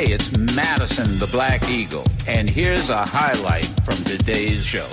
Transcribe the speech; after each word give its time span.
Hey, 0.00 0.14
it's 0.14 0.34
Madison 0.34 1.18
the 1.18 1.26
Black 1.26 1.68
Eagle, 1.68 2.06
and 2.26 2.48
here's 2.48 2.88
a 2.88 3.04
highlight 3.04 3.66
from 3.84 4.02
today's 4.04 4.64
show. 4.64 4.86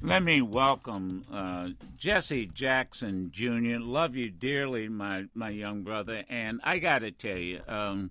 Let 0.00 0.22
me 0.22 0.40
welcome 0.40 1.20
uh, 1.30 1.68
Jesse 1.98 2.46
Jackson 2.46 3.28
Jr. 3.30 3.80
Love 3.80 4.16
you 4.16 4.30
dearly, 4.30 4.88
my, 4.88 5.26
my 5.34 5.50
young 5.50 5.82
brother. 5.82 6.24
And 6.30 6.62
I 6.64 6.78
got 6.78 7.00
to 7.00 7.10
tell 7.10 7.36
you, 7.36 7.60
um, 7.68 8.10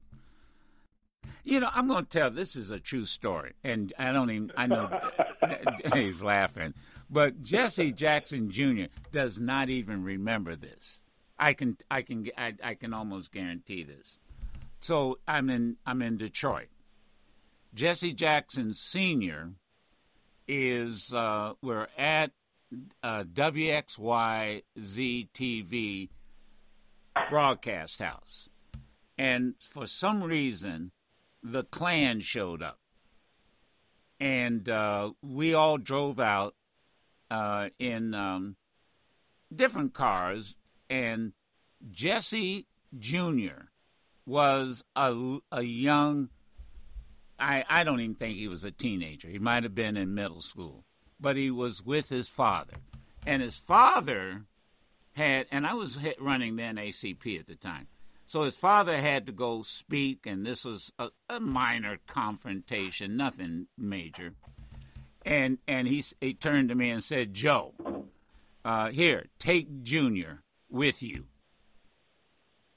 you 1.43 1.61
know, 1.61 1.69
I'm 1.73 1.87
going 1.87 2.05
to 2.05 2.09
tell 2.11 2.29
this 2.29 2.55
is 2.55 2.69
a 2.69 2.79
true 2.79 3.05
story. 3.05 3.53
And 3.63 3.91
I 3.97 4.11
don't 4.11 4.29
even, 4.29 4.51
I 4.55 4.67
know 4.67 4.99
he's 5.95 6.21
laughing. 6.21 6.75
But 7.09 7.41
Jesse 7.41 7.91
Jackson 7.91 8.51
Jr. 8.51 8.85
does 9.11 9.39
not 9.39 9.69
even 9.69 10.03
remember 10.03 10.55
this. 10.55 11.01
I 11.43 11.51
can 11.51 11.77
I 11.91 12.01
can 12.03 12.29
I, 12.37 12.53
I 12.63 12.73
can 12.73 12.93
almost 12.93 13.33
guarantee 13.33 13.83
this. 13.83 14.17
So 14.79 15.19
I'm 15.27 15.49
in 15.49 15.75
I'm 15.85 16.01
in 16.01 16.15
Detroit. 16.15 16.69
Jesse 17.73 18.13
Jackson 18.13 18.73
Senior 18.73 19.55
is 20.47 21.13
uh, 21.13 21.55
we're 21.61 21.89
at 21.97 22.31
uh, 23.03 23.25
WXYZ 23.25 24.63
TV 25.33 26.09
broadcast 27.29 27.99
house, 27.99 28.47
and 29.17 29.55
for 29.59 29.85
some 29.85 30.23
reason, 30.23 30.93
the 31.43 31.65
Klan 31.65 32.21
showed 32.21 32.63
up, 32.63 32.79
and 34.17 34.69
uh, 34.69 35.11
we 35.21 35.53
all 35.53 35.77
drove 35.77 36.21
out 36.21 36.55
uh, 37.29 37.67
in 37.79 38.13
um, 38.13 38.55
different 39.53 39.93
cars 39.93 40.55
and 40.93 41.33
Jesse 41.89 42.67
Jr. 42.97 43.71
was 44.27 44.83
a, 44.95 45.39
a 45.51 45.63
young, 45.63 46.29
I, 47.39 47.65
I 47.67 47.83
don't 47.83 47.99
even 47.99 48.13
think 48.13 48.37
he 48.37 48.47
was 48.47 48.63
a 48.63 48.69
teenager. 48.69 49.27
He 49.27 49.39
might 49.39 49.63
have 49.63 49.73
been 49.73 49.97
in 49.97 50.13
middle 50.13 50.41
school, 50.41 50.85
but 51.19 51.35
he 51.35 51.49
was 51.49 51.83
with 51.83 52.09
his 52.09 52.29
father. 52.29 52.75
And 53.25 53.41
his 53.41 53.57
father 53.57 54.43
had, 55.13 55.47
and 55.51 55.65
I 55.65 55.73
was 55.73 55.97
running 56.19 56.57
the 56.57 56.63
NAACP 56.63 57.39
at 57.39 57.47
the 57.47 57.55
time. 57.55 57.87
So 58.27 58.43
his 58.43 58.55
father 58.55 58.97
had 58.97 59.25
to 59.25 59.31
go 59.31 59.63
speak, 59.63 60.27
and 60.27 60.45
this 60.45 60.63
was 60.63 60.93
a, 60.99 61.09
a 61.27 61.39
minor 61.39 61.97
confrontation, 62.05 63.17
nothing 63.17 63.65
major. 63.77 64.33
And 65.25 65.57
and 65.67 65.87
he 65.87 66.03
he 66.19 66.33
turned 66.33 66.69
to 66.69 66.75
me 66.75 66.89
and 66.89 67.03
said, 67.03 67.33
"Joe, 67.33 67.73
uh, 68.65 68.89
here, 68.89 69.27
take 69.39 69.83
Junior 69.83 70.43
with 70.73 71.03
you 71.03 71.25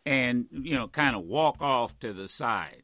and 0.05 0.47
you 0.53 0.75
know 0.75 0.87
kind 0.87 1.17
of 1.17 1.25
walk 1.25 1.61
off 1.61 1.99
to 1.99 2.13
the 2.13 2.29
side. 2.29 2.83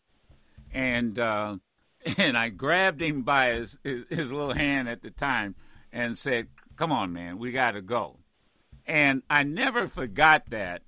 And 0.72 1.18
uh, 1.18 1.58
and 2.18 2.36
I 2.36 2.48
grabbed 2.48 3.00
him 3.00 3.22
by 3.22 3.52
his, 3.52 3.78
his, 3.84 4.32
little 4.32 4.54
hand 4.54 4.88
at 4.88 5.02
the 5.02 5.10
time 5.10 5.54
and 5.92 6.18
said 6.18 6.48
come 6.74 6.90
on 6.90 7.12
man 7.12 7.38
we 7.38 7.52
got 7.52 7.72
to 7.72 7.82
go. 7.82 8.18
And 8.84 9.22
I 9.30 9.44
never 9.44 9.86
forgot 9.86 10.50
that 10.50 10.82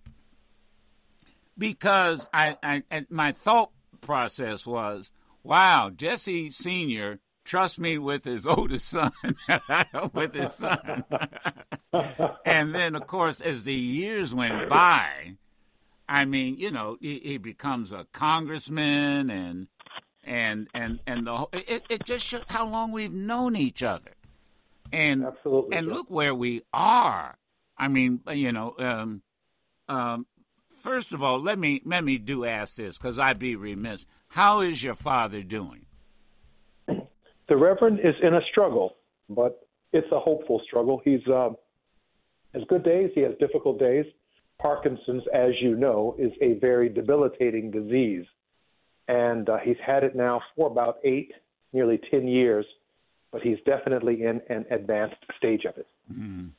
because 1.57 2.27
I, 2.35 2.57
I 2.63 2.83
my 3.11 3.31
thought 3.31 3.71
process 4.01 4.67
was 4.67 5.13
wow 5.43 5.91
Jesse 5.91 6.51
senior 6.51 7.21
trust 7.45 7.79
me 7.79 7.99
with 7.99 8.25
his 8.25 8.47
oldest 8.47 8.89
son, 8.89 9.13
with 10.13 10.35
his 10.35 10.55
son. 10.55 11.05
and 12.45 12.75
then, 12.75 12.95
of 12.95 13.07
course, 13.07 13.41
as 13.41 13.65
the 13.65 13.75
years 13.75 14.35
went 14.35 14.69
by, 14.69 15.37
I 16.09 16.25
mean, 16.25 16.57
you 16.59 16.71
know, 16.71 16.97
he, 17.01 17.21
he 17.21 17.39
becomes 17.39 17.93
a 17.93 18.07
congressman, 18.13 19.31
and 19.31 19.69
and 20.23 20.69
and 20.75 21.01
and 21.07 21.27
the 21.27 21.47
it, 21.53 21.85
it 21.89 22.05
just 22.05 22.25
shows 22.25 22.45
how 22.49 22.67
long 22.67 22.93
we've 22.93 23.13
known 23.13 23.57
each 23.57 23.83
other, 23.83 24.13
and 24.93 25.25
absolutely, 25.25 25.77
and 25.77 25.87
look 25.87 26.11
where 26.11 26.35
we 26.35 26.63
are. 26.73 27.39
I 27.77 27.89
mean, 27.89 28.21
you 28.31 28.53
know, 28.53 28.75
um, 28.79 29.23
um, 29.89 30.27
first 30.77 31.13
of 31.13 31.23
all, 31.23 31.41
let 31.41 31.59
me 31.59 31.81
let 31.85 32.05
me 32.05 32.19
do 32.19 32.45
ask 32.45 32.77
this 32.77 32.99
because 32.99 33.19
I'd 33.19 33.39
be 33.39 33.57
remiss. 33.57 34.05
How 34.29 34.61
is 34.61 34.83
your 34.83 34.95
father 34.95 35.43
doing? 35.43 35.84
The 37.49 37.57
Reverend 37.57 38.01
is 38.01 38.15
in 38.23 38.35
a 38.35 38.41
struggle, 38.51 38.97
but 39.29 39.67
it's 39.93 40.11
a 40.13 40.19
hopeful 40.19 40.61
struggle. 40.67 41.01
He's 41.05 41.27
uh, 41.27 41.51
has 42.53 42.63
good 42.69 42.85
days. 42.85 43.11
He 43.15 43.21
has 43.23 43.33
difficult 43.39 43.79
days. 43.79 44.07
Parkinson's, 44.61 45.25
as 45.35 45.51
you 45.61 45.77
know, 45.77 46.15
is 46.19 46.33
a 46.41 46.55
very 46.55 46.89
debilitating 46.89 47.71
disease, 47.71 48.25
and 49.09 49.49
uh, 49.49 49.59
he's 49.63 49.77
had 49.85 50.05
it 50.05 50.15
now 50.15 50.41
for 50.57 50.69
about 50.69 50.99
eight, 51.05 51.33
nearly 51.73 52.01
ten 52.11 52.27
years, 52.27 52.65
but 53.33 53.43
he's 53.43 53.59
definitely 53.67 54.23
in 54.23 54.41
an 54.49 54.65
advanced 54.71 55.17
stage 55.37 55.65
of 55.65 55.77
it. 55.77 55.87
Mm. 56.13 56.51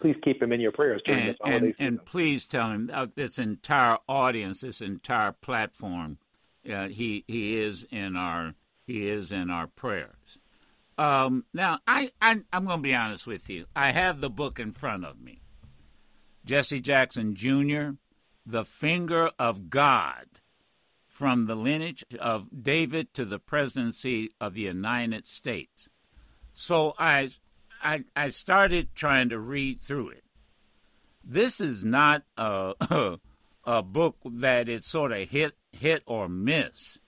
Please 0.00 0.16
keep 0.22 0.42
him 0.42 0.52
in 0.52 0.60
your 0.60 0.72
prayers 0.72 1.00
during 1.04 1.20
and, 1.20 1.30
this 1.30 1.36
holiday 1.40 1.74
and. 1.78 1.88
And 1.88 2.04
please 2.04 2.46
tell 2.46 2.70
him 2.70 2.90
uh, 2.92 3.06
this 3.14 3.38
entire 3.38 3.98
audience, 4.08 4.60
this 4.62 4.80
entire 4.80 5.32
platform, 5.32 6.18
uh, 6.70 6.88
he 6.88 7.24
he 7.26 7.58
is 7.58 7.86
in 7.90 8.16
our 8.16 8.54
he 8.86 9.08
is 9.08 9.32
in 9.32 9.50
our 9.50 9.66
prayers. 9.66 10.38
Um, 10.96 11.44
now, 11.52 11.80
I, 11.86 12.10
I, 12.22 12.40
I'm 12.52 12.64
going 12.64 12.78
to 12.78 12.82
be 12.82 12.94
honest 12.94 13.26
with 13.26 13.50
you. 13.50 13.66
I 13.74 13.92
have 13.92 14.20
the 14.20 14.30
book 14.30 14.58
in 14.58 14.72
front 14.72 15.04
of 15.04 15.20
me. 15.20 15.42
Jesse 16.44 16.80
Jackson 16.80 17.34
Jr., 17.34 17.96
The 18.46 18.64
Finger 18.64 19.30
of 19.38 19.68
God, 19.68 20.26
from 21.06 21.46
the 21.46 21.56
lineage 21.56 22.04
of 22.20 22.62
David 22.62 23.12
to 23.14 23.24
the 23.24 23.38
presidency 23.38 24.30
of 24.40 24.54
the 24.54 24.62
United 24.62 25.26
States. 25.26 25.88
So 26.54 26.94
I, 26.98 27.30
I, 27.82 28.04
I 28.14 28.28
started 28.30 28.94
trying 28.94 29.28
to 29.30 29.38
read 29.38 29.80
through 29.80 30.10
it. 30.10 30.24
This 31.24 31.60
is 31.60 31.84
not 31.84 32.22
a, 32.36 32.74
a, 33.64 33.82
book 33.82 34.16
that 34.24 34.68
it's 34.68 34.88
sort 34.88 35.10
of 35.10 35.28
hit, 35.28 35.54
hit 35.72 36.02
or 36.06 36.28
miss 36.28 37.00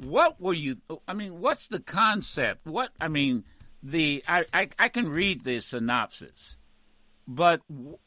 what 0.00 0.40
were 0.40 0.54
you? 0.54 0.76
I 1.06 1.14
mean, 1.14 1.40
what's 1.40 1.68
the 1.68 1.80
concept? 1.80 2.66
What 2.66 2.90
I 3.00 3.08
mean, 3.08 3.44
the 3.82 4.24
I 4.26 4.44
I, 4.52 4.68
I 4.78 4.88
can 4.88 5.08
read 5.08 5.44
the 5.44 5.60
synopsis, 5.60 6.56
but 7.28 7.60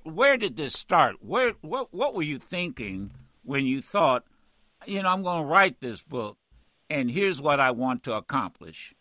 where 0.03 0.37
did 0.37 0.57
this 0.57 0.73
start? 0.73 1.17
Where 1.21 1.53
what 1.61 1.93
what 1.93 2.15
were 2.15 2.23
you 2.23 2.39
thinking 2.39 3.11
when 3.43 3.65
you 3.65 3.81
thought, 3.81 4.25
you 4.85 5.03
know, 5.03 5.09
I'm 5.09 5.21
going 5.21 5.43
to 5.43 5.47
write 5.47 5.81
this 5.81 6.01
book, 6.01 6.37
and 6.89 7.11
here's 7.11 7.41
what 7.41 7.59
I 7.59 7.71
want 7.71 8.03
to 8.03 8.13
accomplish? 8.13 8.95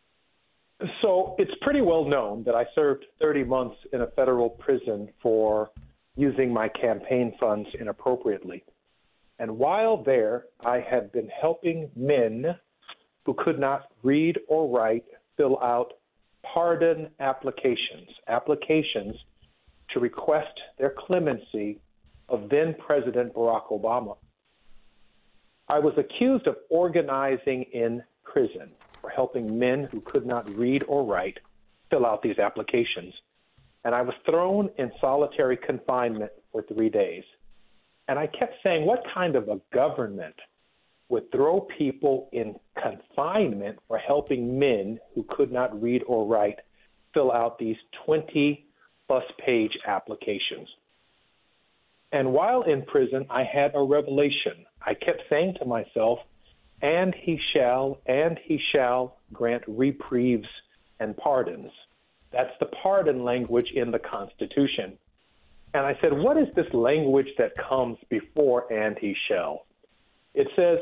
So 1.01 1.37
it's 1.39 1.53
pretty 1.63 1.81
well 1.81 2.05
known 2.05 2.43
that 2.45 2.57
I 2.57 2.65
served 2.75 3.05
30 3.21 3.45
months 3.45 3.77
in 3.93 4.01
a 4.01 4.09
federal 4.09 4.51
prison 4.51 5.09
for 5.23 5.71
using 6.17 6.53
my 6.53 6.69
campaign 6.69 7.35
funds 7.39 7.69
inappropriately. 7.79 8.65
And 9.39 9.59
while 9.59 10.03
there, 10.03 10.47
I 10.61 10.81
have 10.81 11.13
been 11.13 11.31
helping 11.41 11.89
men 11.95 12.57
who 13.25 13.34
could 13.34 13.59
not 13.59 13.88
read 14.03 14.38
or 14.49 14.69
write 14.69 15.05
fill 15.37 15.59
out 15.62 15.94
pardon 16.43 17.09
applications, 17.21 18.09
applications 18.28 19.16
to 19.91 20.00
request 20.00 20.60
their 20.78 20.94
clemency 20.97 21.78
of 22.28 22.49
then 22.49 22.75
President 22.75 23.34
Barack 23.34 23.69
Obama. 23.71 24.16
I 25.69 25.78
was 25.78 25.94
accused 25.97 26.47
of 26.47 26.56
organizing 26.71 27.62
in 27.72 28.03
prison 28.25 28.71
for 29.00 29.11
helping 29.11 29.59
men 29.59 29.88
who 29.91 30.00
could 30.00 30.27
not 30.27 30.49
read 30.56 30.84
or 30.88 31.05
write 31.05 31.38
fill 31.91 32.06
out 32.06 32.22
these 32.22 32.38
applications. 32.38 33.15
And 33.84 33.94
I 33.94 34.03
was 34.03 34.15
thrown 34.25 34.71
in 34.78 34.91
solitary 35.00 35.56
confinement 35.56 36.32
for 36.50 36.62
three 36.62 36.88
days. 36.88 37.25
And 38.09 38.19
I 38.19 38.27
kept 38.27 38.55
saying, 38.62 38.87
what 38.87 39.03
kind 39.15 39.37
of 39.37 39.49
a 39.49 39.61
government 39.73 40.35
would 41.12 41.31
throw 41.31 41.61
people 41.61 42.31
in 42.32 42.55
confinement 42.82 43.79
for 43.87 43.99
helping 43.99 44.59
men 44.59 44.99
who 45.14 45.23
could 45.29 45.53
not 45.53 45.81
read 45.81 46.03
or 46.06 46.26
write 46.26 46.59
fill 47.12 47.31
out 47.31 47.59
these 47.59 47.76
20 48.06 48.64
plus 49.06 49.25
page 49.44 49.76
applications. 49.87 50.69
And 52.12 52.32
while 52.32 52.62
in 52.62 52.87
prison, 52.87 53.26
I 53.29 53.44
had 53.44 53.73
a 53.75 53.82
revelation. 53.82 54.64
I 54.81 54.94
kept 54.94 55.20
saying 55.29 55.56
to 55.59 55.67
myself, 55.67 56.20
and 56.81 57.14
he 57.14 57.38
shall, 57.53 57.99
and 58.06 58.41
he 58.43 58.59
shall 58.73 59.19
grant 59.35 59.64
reprieves 59.69 60.49
and 60.99 61.14
pardons. 61.14 61.70
That's 62.32 62.59
the 62.59 62.70
pardon 62.82 63.23
language 63.23 63.70
in 63.75 63.91
the 63.91 63.99
Constitution. 63.99 64.97
And 65.75 65.85
I 65.85 65.94
said, 66.00 66.14
what 66.14 66.38
is 66.38 66.49
this 66.56 66.73
language 66.73 67.29
that 67.37 67.53
comes 67.69 67.99
before 68.09 68.73
and 68.73 68.97
he 68.99 69.14
shall? 69.29 69.67
It 70.32 70.49
says, 70.56 70.79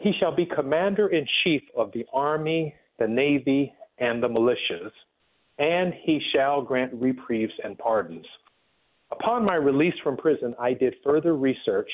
he 0.00 0.12
shall 0.18 0.34
be 0.34 0.46
commander 0.46 1.08
in 1.08 1.26
chief 1.44 1.62
of 1.76 1.92
the 1.92 2.06
army, 2.12 2.74
the 2.98 3.06
navy, 3.06 3.72
and 3.98 4.22
the 4.22 4.28
militias, 4.28 4.90
and 5.58 5.92
he 6.04 6.20
shall 6.34 6.62
grant 6.62 6.92
reprieves 6.94 7.52
and 7.62 7.78
pardons. 7.78 8.26
Upon 9.12 9.44
my 9.44 9.56
release 9.56 9.94
from 10.02 10.16
prison, 10.16 10.54
I 10.58 10.72
did 10.72 10.94
further 11.04 11.36
research 11.36 11.90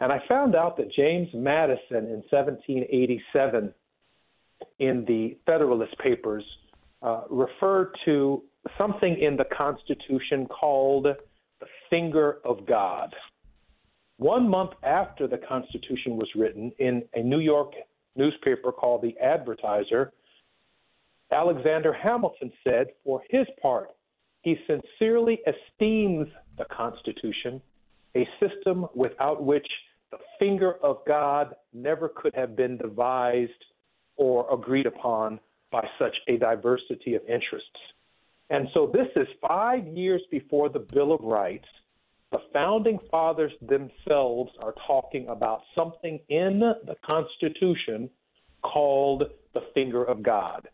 And 0.00 0.10
I 0.10 0.20
found 0.28 0.56
out 0.56 0.76
that 0.78 0.92
James 0.92 1.28
Madison 1.32 2.06
in 2.06 2.24
1787 2.30 3.72
in 4.80 5.04
the 5.06 5.36
Federalist 5.46 5.96
Papers 5.98 6.44
uh, 7.02 7.22
referred 7.30 7.94
to 8.04 8.42
something 8.76 9.16
in 9.20 9.36
the 9.36 9.44
Constitution 9.56 10.46
called 10.46 11.04
the 11.04 11.66
finger 11.88 12.38
of 12.44 12.66
God. 12.66 13.14
One 14.18 14.48
month 14.48 14.72
after 14.82 15.26
the 15.26 15.38
Constitution 15.38 16.16
was 16.16 16.28
written, 16.34 16.72
in 16.78 17.02
a 17.14 17.22
New 17.22 17.40
York 17.40 17.72
newspaper 18.14 18.72
called 18.72 19.02
The 19.02 19.16
Advertiser, 19.18 20.12
Alexander 21.30 21.92
Hamilton 21.92 22.52
said, 22.62 22.88
for 23.04 23.22
his 23.30 23.46
part, 23.60 23.90
he 24.42 24.56
sincerely 24.66 25.40
esteems 25.46 26.28
the 26.58 26.66
Constitution, 26.66 27.60
a 28.14 28.28
system 28.38 28.86
without 28.94 29.42
which 29.42 29.66
the 30.10 30.18
finger 30.38 30.74
of 30.82 30.98
God 31.06 31.54
never 31.72 32.08
could 32.08 32.34
have 32.34 32.54
been 32.54 32.76
devised 32.76 33.50
or 34.16 34.52
agreed 34.52 34.86
upon 34.86 35.40
by 35.70 35.88
such 35.98 36.14
a 36.28 36.36
diversity 36.36 37.14
of 37.14 37.22
interests. 37.26 37.70
And 38.50 38.68
so 38.74 38.90
this 38.92 39.08
is 39.16 39.26
five 39.40 39.86
years 39.86 40.20
before 40.30 40.68
the 40.68 40.80
Bill 40.80 41.12
of 41.12 41.22
Rights. 41.22 41.68
The 42.32 42.40
founding 42.50 42.98
fathers 43.10 43.52
themselves 43.60 44.50
are 44.62 44.74
talking 44.86 45.28
about 45.28 45.60
something 45.74 46.18
in 46.30 46.60
the 46.60 46.96
Constitution 47.04 48.08
called 48.62 49.24
the 49.52 49.60
finger 49.74 50.02
of 50.02 50.22
God. 50.22 50.66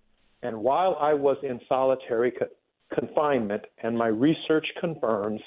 And 0.42 0.62
while 0.62 0.96
I 1.00 1.14
was 1.14 1.36
in 1.42 1.60
solitary 1.68 2.30
co- 2.30 2.46
confinement, 2.94 3.62
and 3.82 3.98
my 3.98 4.06
research 4.06 4.66
confirms, 4.80 5.40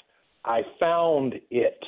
I 0.43 0.63
found 0.81 1.35
it. 1.49 1.79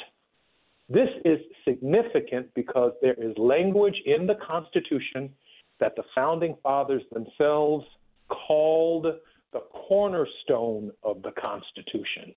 This 0.87 1.09
is 1.25 1.39
significant 1.65 2.53
because 2.53 2.93
there 3.01 3.15
is 3.15 3.37
language 3.37 4.01
in 4.05 4.25
the 4.25 4.35
Constitution 4.35 5.33
that 5.81 5.97
the 5.97 6.03
founding 6.15 6.55
fathers 6.63 7.03
themselves 7.11 7.85
called 8.29 9.07
the 9.51 9.63
cornerstone 9.87 10.91
of 11.03 11.21
the 11.23 11.31
Constitution. 11.31 12.33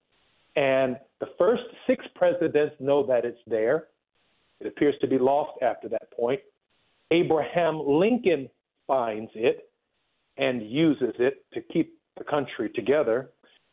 And 0.57 0.97
the 1.21 1.29
first 1.39 1.63
six 1.87 2.05
presidents 2.15 2.75
know 2.81 3.07
that 3.07 3.25
it's 3.25 3.39
there. 3.47 3.89
It 4.61 4.67
appears 4.67 4.95
to 5.03 5.07
be 5.07 5.19
lost 5.19 5.53
after 5.63 5.89
that 5.91 6.11
point. 6.13 6.41
Abraham 7.11 7.81
Lincoln 7.87 8.49
finds 8.87 9.31
it 9.35 9.71
and 10.39 10.69
uses 10.69 11.15
it 11.19 11.45
to 11.53 11.61
keep 11.61 11.99
the 12.17 12.25
country 12.25 12.71
together. 12.75 13.31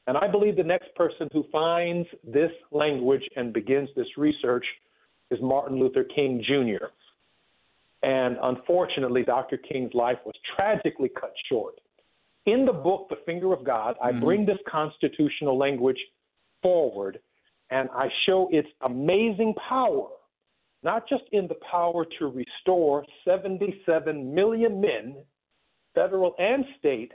And 0.08 0.18
I 0.18 0.28
believe 0.28 0.58
the 0.58 0.64
next 0.64 0.94
person 0.96 1.30
who 1.32 1.46
finds 1.52 2.08
this 2.26 2.52
language 2.72 3.24
and 3.38 3.54
begins 3.54 3.90
this 3.96 4.08
research 4.18 4.66
is 5.32 5.40
Martin 5.42 5.80
Luther 5.80 6.04
King 6.04 6.44
Jr. 6.46 6.88
And 8.04 8.38
unfortunately, 8.44 9.24
Dr. 9.24 9.58
King's 9.58 9.94
life 9.94 10.18
was 10.26 10.36
tragically 10.56 11.10
cut 11.10 11.34
short. 11.50 11.76
In 12.46 12.66
the 12.66 12.74
book, 12.74 13.08
The 13.10 13.16
Finger 13.26 13.54
of 13.54 13.64
God, 13.64 13.96
I 14.04 14.12
mm-hmm. 14.12 14.26
bring 14.26 14.46
this 14.46 14.58
constitutional 14.70 15.58
language 15.58 15.98
forward 16.64 17.20
and 17.70 17.90
I 17.94 18.08
show 18.26 18.50
its 18.52 18.68
amazing 18.82 19.56
power, 19.68 20.10
not 20.84 21.08
just 21.10 21.24
in 21.32 21.48
the 21.48 21.58
power 21.72 22.06
to 22.20 22.28
restore 22.28 23.06
77 23.26 24.34
million 24.34 24.82
men, 24.82 25.16
federal 25.96 26.36
and 26.38 26.66
state, 26.78 27.12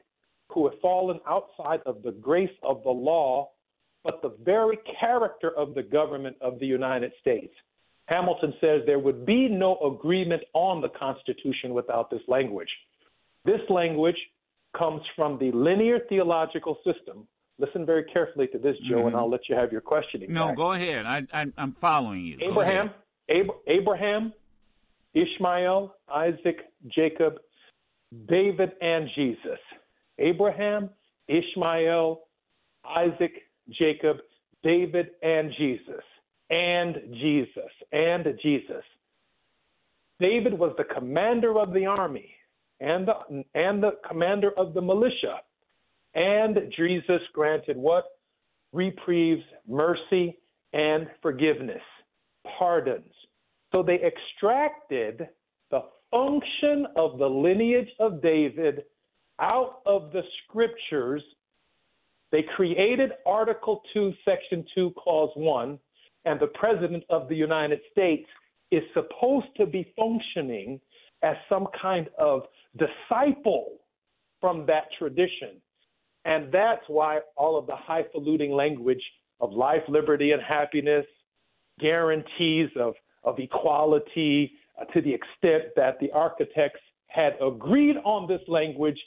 who 0.50 0.68
have 0.68 0.78
fallen 0.80 1.20
outside 1.28 1.80
of 1.86 2.02
the 2.02 2.12
grace 2.12 2.56
of 2.62 2.82
the 2.82 2.90
law, 2.90 3.50
but 4.02 4.22
the 4.22 4.34
very 4.42 4.78
character 4.98 5.52
of 5.56 5.74
the 5.74 5.82
government 5.82 6.36
of 6.40 6.58
the 6.58 6.66
United 6.66 7.12
States. 7.20 7.52
Hamilton 8.06 8.54
says 8.60 8.80
there 8.86 8.98
would 8.98 9.26
be 9.26 9.48
no 9.48 9.78
agreement 9.80 10.42
on 10.54 10.80
the 10.80 10.88
Constitution 10.88 11.74
without 11.74 12.10
this 12.10 12.22
language. 12.26 12.70
This 13.44 13.60
language 13.68 14.16
comes 14.76 15.02
from 15.14 15.38
the 15.38 15.52
linear 15.52 16.00
theological 16.08 16.78
system. 16.84 17.28
Listen 17.58 17.84
very 17.84 18.04
carefully 18.04 18.46
to 18.48 18.58
this, 18.58 18.76
Joe, 18.88 18.96
mm-hmm. 18.96 19.08
and 19.08 19.16
I'll 19.16 19.30
let 19.30 19.48
you 19.48 19.56
have 19.56 19.72
your 19.72 19.80
questioning. 19.80 20.32
No, 20.32 20.48
back. 20.48 20.56
go 20.56 20.72
ahead. 20.72 21.06
I, 21.06 21.46
am 21.56 21.72
following 21.72 22.24
you. 22.24 22.38
Abraham, 22.40 22.90
Ab- 23.28 23.54
Abraham, 23.66 24.32
Ishmael, 25.14 25.94
Isaac, 26.08 26.58
Jacob, 26.94 27.38
David, 28.28 28.72
and 28.80 29.08
Jesus. 29.16 29.58
Abraham, 30.18 30.90
Ishmael, 31.26 32.20
Isaac, 32.84 33.32
Jacob, 33.70 34.18
David, 34.62 35.08
and 35.22 35.52
Jesus. 35.58 36.02
And 36.50 36.96
Jesus. 37.14 37.70
And 37.92 38.24
Jesus. 38.42 38.84
David 40.20 40.58
was 40.58 40.74
the 40.78 40.84
commander 40.84 41.58
of 41.58 41.72
the 41.72 41.86
army 41.86 42.30
and 42.80 43.06
the, 43.06 43.44
and 43.54 43.82
the 43.82 43.92
commander 44.08 44.52
of 44.56 44.74
the 44.74 44.80
militia. 44.80 45.40
And 46.14 46.58
Jesus 46.76 47.20
granted 47.32 47.76
what? 47.76 48.04
Reprieves, 48.72 49.42
mercy, 49.66 50.38
and 50.72 51.06
forgiveness, 51.22 51.82
pardons. 52.58 53.12
So 53.72 53.82
they 53.82 54.00
extracted 54.00 55.28
the 55.70 55.82
function 56.10 56.86
of 56.96 57.18
the 57.18 57.26
lineage 57.26 57.88
of 58.00 58.22
David 58.22 58.84
out 59.40 59.80
of 59.86 60.12
the 60.12 60.22
scriptures, 60.44 61.22
they 62.30 62.44
created 62.56 63.12
Article 63.24 63.82
2, 63.94 64.12
Section 64.24 64.64
2, 64.74 64.92
Clause 64.98 65.30
1, 65.36 65.78
and 66.24 66.40
the 66.40 66.48
President 66.48 67.04
of 67.08 67.28
the 67.28 67.36
United 67.36 67.80
States 67.92 68.28
is 68.70 68.82
supposed 68.92 69.46
to 69.56 69.66
be 69.66 69.92
functioning 69.96 70.80
as 71.22 71.36
some 71.48 71.68
kind 71.80 72.08
of 72.18 72.42
disciple 72.76 73.78
from 74.40 74.66
that 74.66 74.84
tradition. 74.98 75.60
And 76.28 76.52
that's 76.52 76.82
why 76.86 77.20
all 77.36 77.58
of 77.58 77.66
the 77.66 77.74
highfalutin 77.74 78.52
language 78.52 79.02
of 79.40 79.52
life, 79.52 79.82
liberty, 79.88 80.30
and 80.32 80.42
happiness, 80.42 81.06
guarantees 81.80 82.70
of, 82.78 82.94
of 83.24 83.38
equality, 83.38 84.52
uh, 84.80 84.84
to 84.92 85.00
the 85.00 85.12
extent 85.12 85.74
that 85.74 85.98
the 86.00 86.10
architects 86.12 86.80
had 87.08 87.32
agreed 87.40 87.96
on 88.04 88.28
this 88.28 88.42
language 88.46 88.98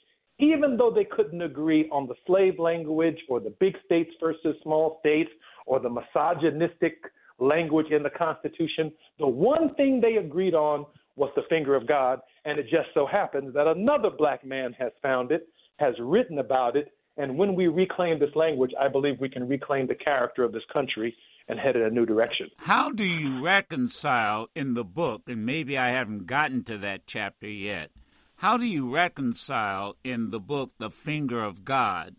even 0.41 0.75
though 0.75 0.91
they 0.91 1.05
couldn't 1.05 1.41
agree 1.41 1.87
on 1.91 2.07
the 2.07 2.15
slave 2.25 2.57
language 2.57 3.17
or 3.29 3.39
the 3.39 3.53
big 3.59 3.75
states 3.85 4.09
versus 4.19 4.55
small 4.63 4.97
states 4.99 5.29
or 5.67 5.79
the 5.79 5.89
misogynistic 5.89 6.97
language 7.37 7.91
in 7.91 8.01
the 8.01 8.09
Constitution, 8.09 8.91
the 9.19 9.27
one 9.27 9.73
thing 9.75 10.01
they 10.01 10.15
agreed 10.15 10.55
on 10.55 10.85
was 11.15 11.29
the 11.35 11.43
finger 11.47 11.75
of 11.75 11.87
God. 11.87 12.19
And 12.45 12.57
it 12.57 12.63
just 12.63 12.89
so 12.95 13.05
happens 13.05 13.53
that 13.53 13.67
another 13.67 14.09
black 14.09 14.43
man 14.43 14.73
has 14.79 14.91
found 15.01 15.31
it, 15.31 15.47
has 15.77 15.93
written 15.99 16.39
about 16.39 16.75
it. 16.75 16.91
And 17.17 17.37
when 17.37 17.55
we 17.55 17.67
reclaim 17.67 18.19
this 18.19 18.35
language, 18.35 18.71
I 18.79 18.87
believe 18.87 19.19
we 19.19 19.29
can 19.29 19.47
reclaim 19.47 19.87
the 19.87 19.95
character 19.95 20.43
of 20.43 20.51
this 20.51 20.63
country 20.71 21.15
and 21.47 21.59
head 21.59 21.75
in 21.75 21.81
a 21.81 21.89
new 21.89 22.05
direction. 22.05 22.49
How 22.57 22.91
do 22.91 23.05
you 23.05 23.43
reconcile 23.43 24.49
in 24.55 24.73
the 24.73 24.85
book, 24.85 25.23
and 25.27 25.45
maybe 25.45 25.77
I 25.77 25.89
haven't 25.89 26.25
gotten 26.25 26.63
to 26.65 26.77
that 26.79 27.05
chapter 27.05 27.49
yet, 27.49 27.91
how 28.37 28.57
do 28.57 28.65
you 28.65 28.89
reconcile 28.89 29.97
in 30.03 30.31
the 30.31 30.39
book 30.39 30.71
The 30.77 30.89
Finger 30.89 31.43
of 31.43 31.65
God 31.65 32.15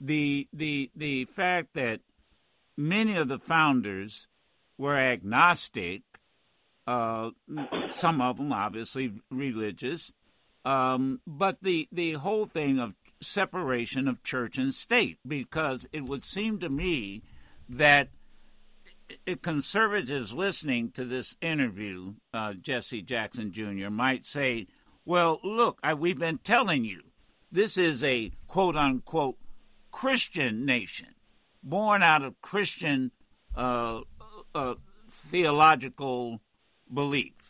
the 0.00 0.48
the 0.52 0.90
the 0.96 1.26
fact 1.26 1.74
that 1.74 2.00
many 2.76 3.16
of 3.16 3.28
the 3.28 3.38
founders 3.38 4.26
were 4.78 4.96
agnostic, 4.96 6.02
uh, 6.86 7.30
some 7.90 8.20
of 8.20 8.38
them 8.38 8.52
obviously 8.52 9.12
religious, 9.30 10.12
um, 10.64 11.20
but 11.26 11.62
the 11.62 11.88
the 11.90 12.12
whole 12.14 12.46
thing 12.46 12.78
of 12.78 12.94
separation 13.20 14.08
of 14.08 14.22
church 14.22 14.58
and 14.58 14.74
state, 14.74 15.18
because 15.26 15.88
it 15.92 16.04
would 16.04 16.24
seem 16.24 16.58
to 16.58 16.68
me 16.68 17.22
that 17.68 18.08
conservatives 19.42 20.32
listening 20.32 20.90
to 20.92 21.04
this 21.04 21.36
interview, 21.40 22.14
uh, 22.32 22.54
Jesse 22.54 23.02
Jackson 23.02 23.52
Jr., 23.52 23.90
might 23.90 24.26
say, 24.26 24.66
well, 25.04 25.40
look, 25.42 25.78
I, 25.82 25.94
we've 25.94 26.18
been 26.18 26.38
telling 26.38 26.84
you 26.84 27.02
this 27.50 27.76
is 27.76 28.04
a 28.04 28.30
quote 28.46 28.76
unquote 28.76 29.36
Christian 29.90 30.64
nation, 30.64 31.14
born 31.62 32.02
out 32.02 32.22
of 32.22 32.40
Christian 32.40 33.10
uh, 33.56 34.02
uh, 34.54 34.74
theological 35.08 36.40
belief. 36.92 37.49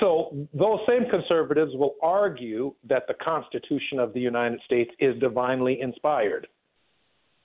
So, 0.00 0.48
those 0.54 0.80
same 0.88 1.08
conservatives 1.10 1.72
will 1.74 1.96
argue 2.02 2.74
that 2.88 3.06
the 3.06 3.14
Constitution 3.14 3.98
of 3.98 4.14
the 4.14 4.20
United 4.20 4.60
States 4.64 4.90
is 4.98 5.18
divinely 5.20 5.80
inspired. 5.80 6.46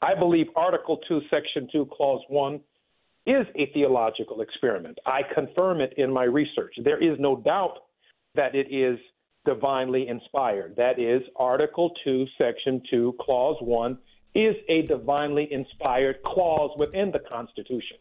I 0.01 0.15
believe 0.15 0.47
Article 0.55 0.97
2, 1.07 1.21
Section 1.29 1.67
2, 1.71 1.89
Clause 1.91 2.23
1 2.29 2.59
is 3.27 3.45
a 3.55 3.71
theological 3.73 4.41
experiment. 4.41 4.97
I 5.05 5.21
confirm 5.35 5.81
it 5.81 5.93
in 5.97 6.11
my 6.11 6.23
research. 6.23 6.73
There 6.83 7.03
is 7.03 7.19
no 7.19 7.35
doubt 7.35 7.75
that 8.35 8.55
it 8.55 8.73
is 8.73 8.97
divinely 9.45 10.07
inspired. 10.07 10.75
That 10.77 11.00
is, 11.00 11.21
Article 11.35 11.91
2, 12.03 12.25
Section 12.38 12.81
2, 12.89 13.15
Clause 13.19 13.57
1 13.61 13.97
is 14.33 14.55
a 14.69 14.83
divinely 14.83 15.47
inspired 15.51 16.23
clause 16.23 16.71
within 16.77 17.11
the 17.11 17.19
Constitution. 17.19 17.97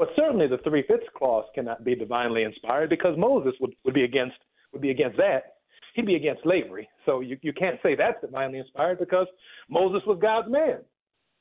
But 0.00 0.08
certainly 0.16 0.46
the 0.46 0.56
three 0.64 0.82
fifths 0.88 1.04
clause 1.14 1.44
cannot 1.54 1.84
be 1.84 1.94
divinely 1.94 2.44
inspired 2.44 2.88
because 2.88 3.18
Moses 3.18 3.52
would, 3.60 3.74
would 3.84 3.92
be 3.92 4.04
against 4.04 4.36
would 4.72 4.80
be 4.80 4.90
against 4.90 5.18
that. 5.18 5.56
He'd 5.94 6.06
be 6.06 6.14
against 6.14 6.42
slavery. 6.42 6.88
So 7.04 7.20
you, 7.20 7.36
you 7.42 7.52
can't 7.52 7.78
say 7.82 7.96
that's 7.96 8.18
divinely 8.22 8.60
inspired 8.60 8.98
because 8.98 9.26
Moses 9.68 10.00
was 10.06 10.18
God's 10.18 10.50
man. 10.50 10.78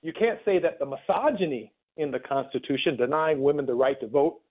You 0.02 0.12
can't 0.12 0.40
say 0.44 0.60
that 0.60 0.78
the 0.78 0.86
misogyny 0.86 1.72
in 1.96 2.12
the 2.12 2.20
Constitution 2.20 2.98
denying 2.98 3.42
women 3.42 3.66
the 3.66 3.76
right 3.76 3.98
to 4.02 4.08
vote 4.10 4.42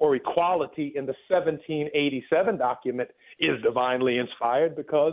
or 0.00 0.16
equality 0.16 0.92
in 0.96 1.06
the 1.06 1.14
1787 1.28 2.58
document 2.58 3.10
is 3.38 3.62
divinely 3.62 4.18
inspired 4.18 4.74
because 4.74 5.12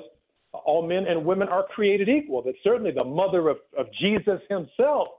all 0.53 0.88
men 0.88 1.06
and 1.08 1.24
women 1.24 1.50
are 1.50 1.68
created 1.68 2.10
equal. 2.10 2.41
That 2.41 2.56
certainly 2.63 2.89
the 2.89 3.03
mother 3.03 3.48
of, 3.48 3.58
of 3.77 3.86
Jesus 4.01 4.41
himself 4.50 5.10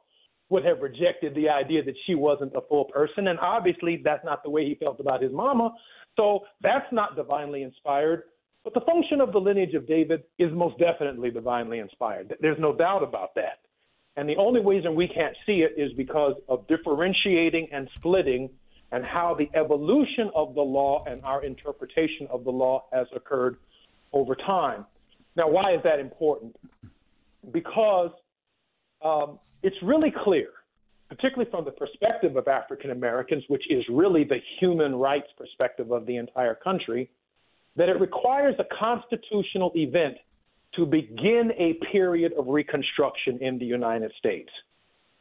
would 0.51 0.65
have 0.65 0.81
rejected 0.81 1.35
the 1.35 1.49
idea 1.49 1.83
that 1.83 1.95
she 2.07 2.15
wasn't 2.15 2.53
a 2.55 2.61
full 2.69 2.85
person. 2.85 3.29
And 3.29 3.39
obviously, 3.39 4.03
that's 4.05 4.25
not 4.25 4.43
the 4.43 4.51
way 4.51 4.67
he 4.67 4.75
felt 4.75 5.01
about 5.01 5.23
his 5.23 5.33
mama. 5.33 5.75
So 6.17 6.41
that's 6.61 6.87
not 6.93 7.17
divinely 7.17 7.63
inspired. 7.63 8.25
But 8.65 8.75
the 8.75 8.81
function 8.81 9.21
of 9.21 9.33
the 9.33 9.39
lineage 9.39 9.75
of 9.75 9.87
David 9.87 10.25
is 10.39 10.51
most 10.53 10.79
definitely 10.79 11.31
divinely 11.31 11.79
inspired. 11.79 12.35
There's 12.41 12.59
no 12.59 12.77
doubt 12.77 13.03
about 13.03 13.35
that. 13.37 13.61
And 14.17 14.29
the 14.29 14.37
only 14.37 14.61
reason 14.61 14.95
we 14.95 15.09
can't 15.09 15.37
see 15.47 15.65
it 15.65 15.81
is 15.81 15.93
because 15.97 16.35
of 16.49 16.67
differentiating 16.67 17.69
and 17.73 17.89
splitting 17.97 18.51
and 18.93 19.05
how 19.05 19.37
the 19.39 19.49
evolution 19.57 20.31
of 20.35 20.55
the 20.55 20.61
law 20.61 21.05
and 21.07 21.25
our 21.25 21.45
interpretation 21.45 22.27
of 22.29 22.45
the 22.45 22.51
law 22.51 22.85
has 22.93 23.07
occurred 23.15 23.57
over 24.13 24.35
time. 24.35 24.85
Now, 25.37 25.49
why 25.49 25.75
is 25.75 25.81
that 25.85 26.01
important? 26.01 26.57
Because 27.53 28.11
um, 29.03 29.39
it's 29.63 29.77
really 29.83 30.13
clear, 30.25 30.49
particularly 31.09 31.51
from 31.51 31.65
the 31.65 31.71
perspective 31.71 32.37
of 32.37 32.49
African 32.49 32.91
Americans, 32.91 33.45
which 33.49 33.71
is 33.71 33.85
really 33.91 34.25
the 34.25 34.39
human 34.59 34.95
rights 34.95 35.29
perspective 35.37 35.91
of 35.91 36.07
the 36.07 36.17
entire 36.17 36.55
country, 36.55 37.11
that 37.77 37.89
it 37.89 38.01
requires 38.01 38.55
a 38.59 38.65
constitutional 38.79 39.73
event 39.75 40.17
to 40.75 40.87
begin 40.87 41.53
a 41.59 41.75
period 41.91 42.33
of 42.39 42.47
reconstruction 42.47 43.39
in 43.41 43.59
the 43.59 43.65
United 43.65 44.13
States. 44.19 44.51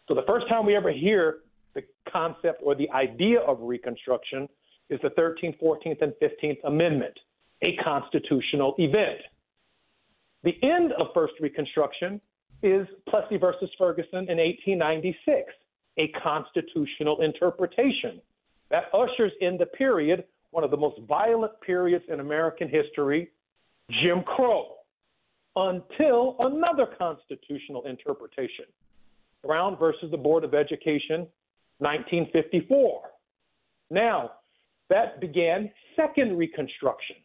So 0.07 0.13
the 0.13 0.23
first 0.27 0.47
time 0.47 0.65
we 0.65 0.75
ever 0.75 0.91
hear 0.91 1.39
the 1.73 1.83
concept 2.11 2.61
or 2.63 2.75
the 2.75 2.89
idea 2.91 3.39
of 3.39 3.57
reconstruction 3.61 4.47
is 4.89 4.99
the 5.01 5.09
13th, 5.09 5.59
14th, 5.61 6.01
and 6.01 6.13
15th 6.21 6.57
Amendment, 6.65 7.13
a 7.61 7.75
constitutional 7.83 8.75
event. 8.77 9.19
The 10.43 10.55
end 10.63 10.93
of 10.93 11.07
first 11.13 11.33
Reconstruction 11.39 12.21
is 12.63 12.87
Plessy 13.07 13.37
versus 13.37 13.69
Ferguson 13.77 14.29
in 14.29 14.37
1896, 14.37 15.51
a 15.97 16.07
constitutional 16.21 17.21
interpretation 17.21 18.21
that 18.69 18.83
ushers 18.93 19.31
in 19.41 19.57
the 19.57 19.65
period, 19.65 20.23
one 20.51 20.63
of 20.63 20.71
the 20.71 20.77
most 20.77 20.99
violent 21.07 21.53
periods 21.61 22.05
in 22.09 22.19
American 22.19 22.69
history, 22.69 23.29
Jim 24.03 24.23
Crow, 24.23 24.75
until 25.55 26.35
another 26.39 26.87
constitutional 26.97 27.83
interpretation, 27.85 28.65
Brown 29.43 29.77
versus 29.77 30.11
the 30.11 30.17
Board 30.17 30.43
of 30.43 30.53
Education, 30.53 31.27
1954. 31.79 33.01
Now, 33.89 34.31
that 34.89 35.19
began 35.21 35.71
second 35.95 36.37
Reconstruction. 36.37 37.15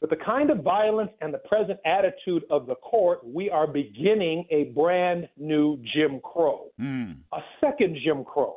With 0.00 0.10
the 0.10 0.16
kind 0.16 0.50
of 0.50 0.62
violence 0.62 1.10
and 1.20 1.32
the 1.32 1.38
present 1.38 1.78
attitude 1.84 2.44
of 2.50 2.66
the 2.66 2.76
court, 2.76 3.20
we 3.22 3.50
are 3.50 3.66
beginning 3.66 4.46
a 4.50 4.64
brand 4.74 5.28
new 5.36 5.76
Jim 5.94 6.20
Crow, 6.20 6.68
mm. 6.80 7.16
a 7.32 7.40
second 7.60 7.98
Jim 8.02 8.24
Crow. 8.24 8.56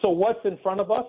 So, 0.00 0.10
what's 0.10 0.38
in 0.44 0.58
front 0.62 0.80
of 0.80 0.92
us? 0.92 1.06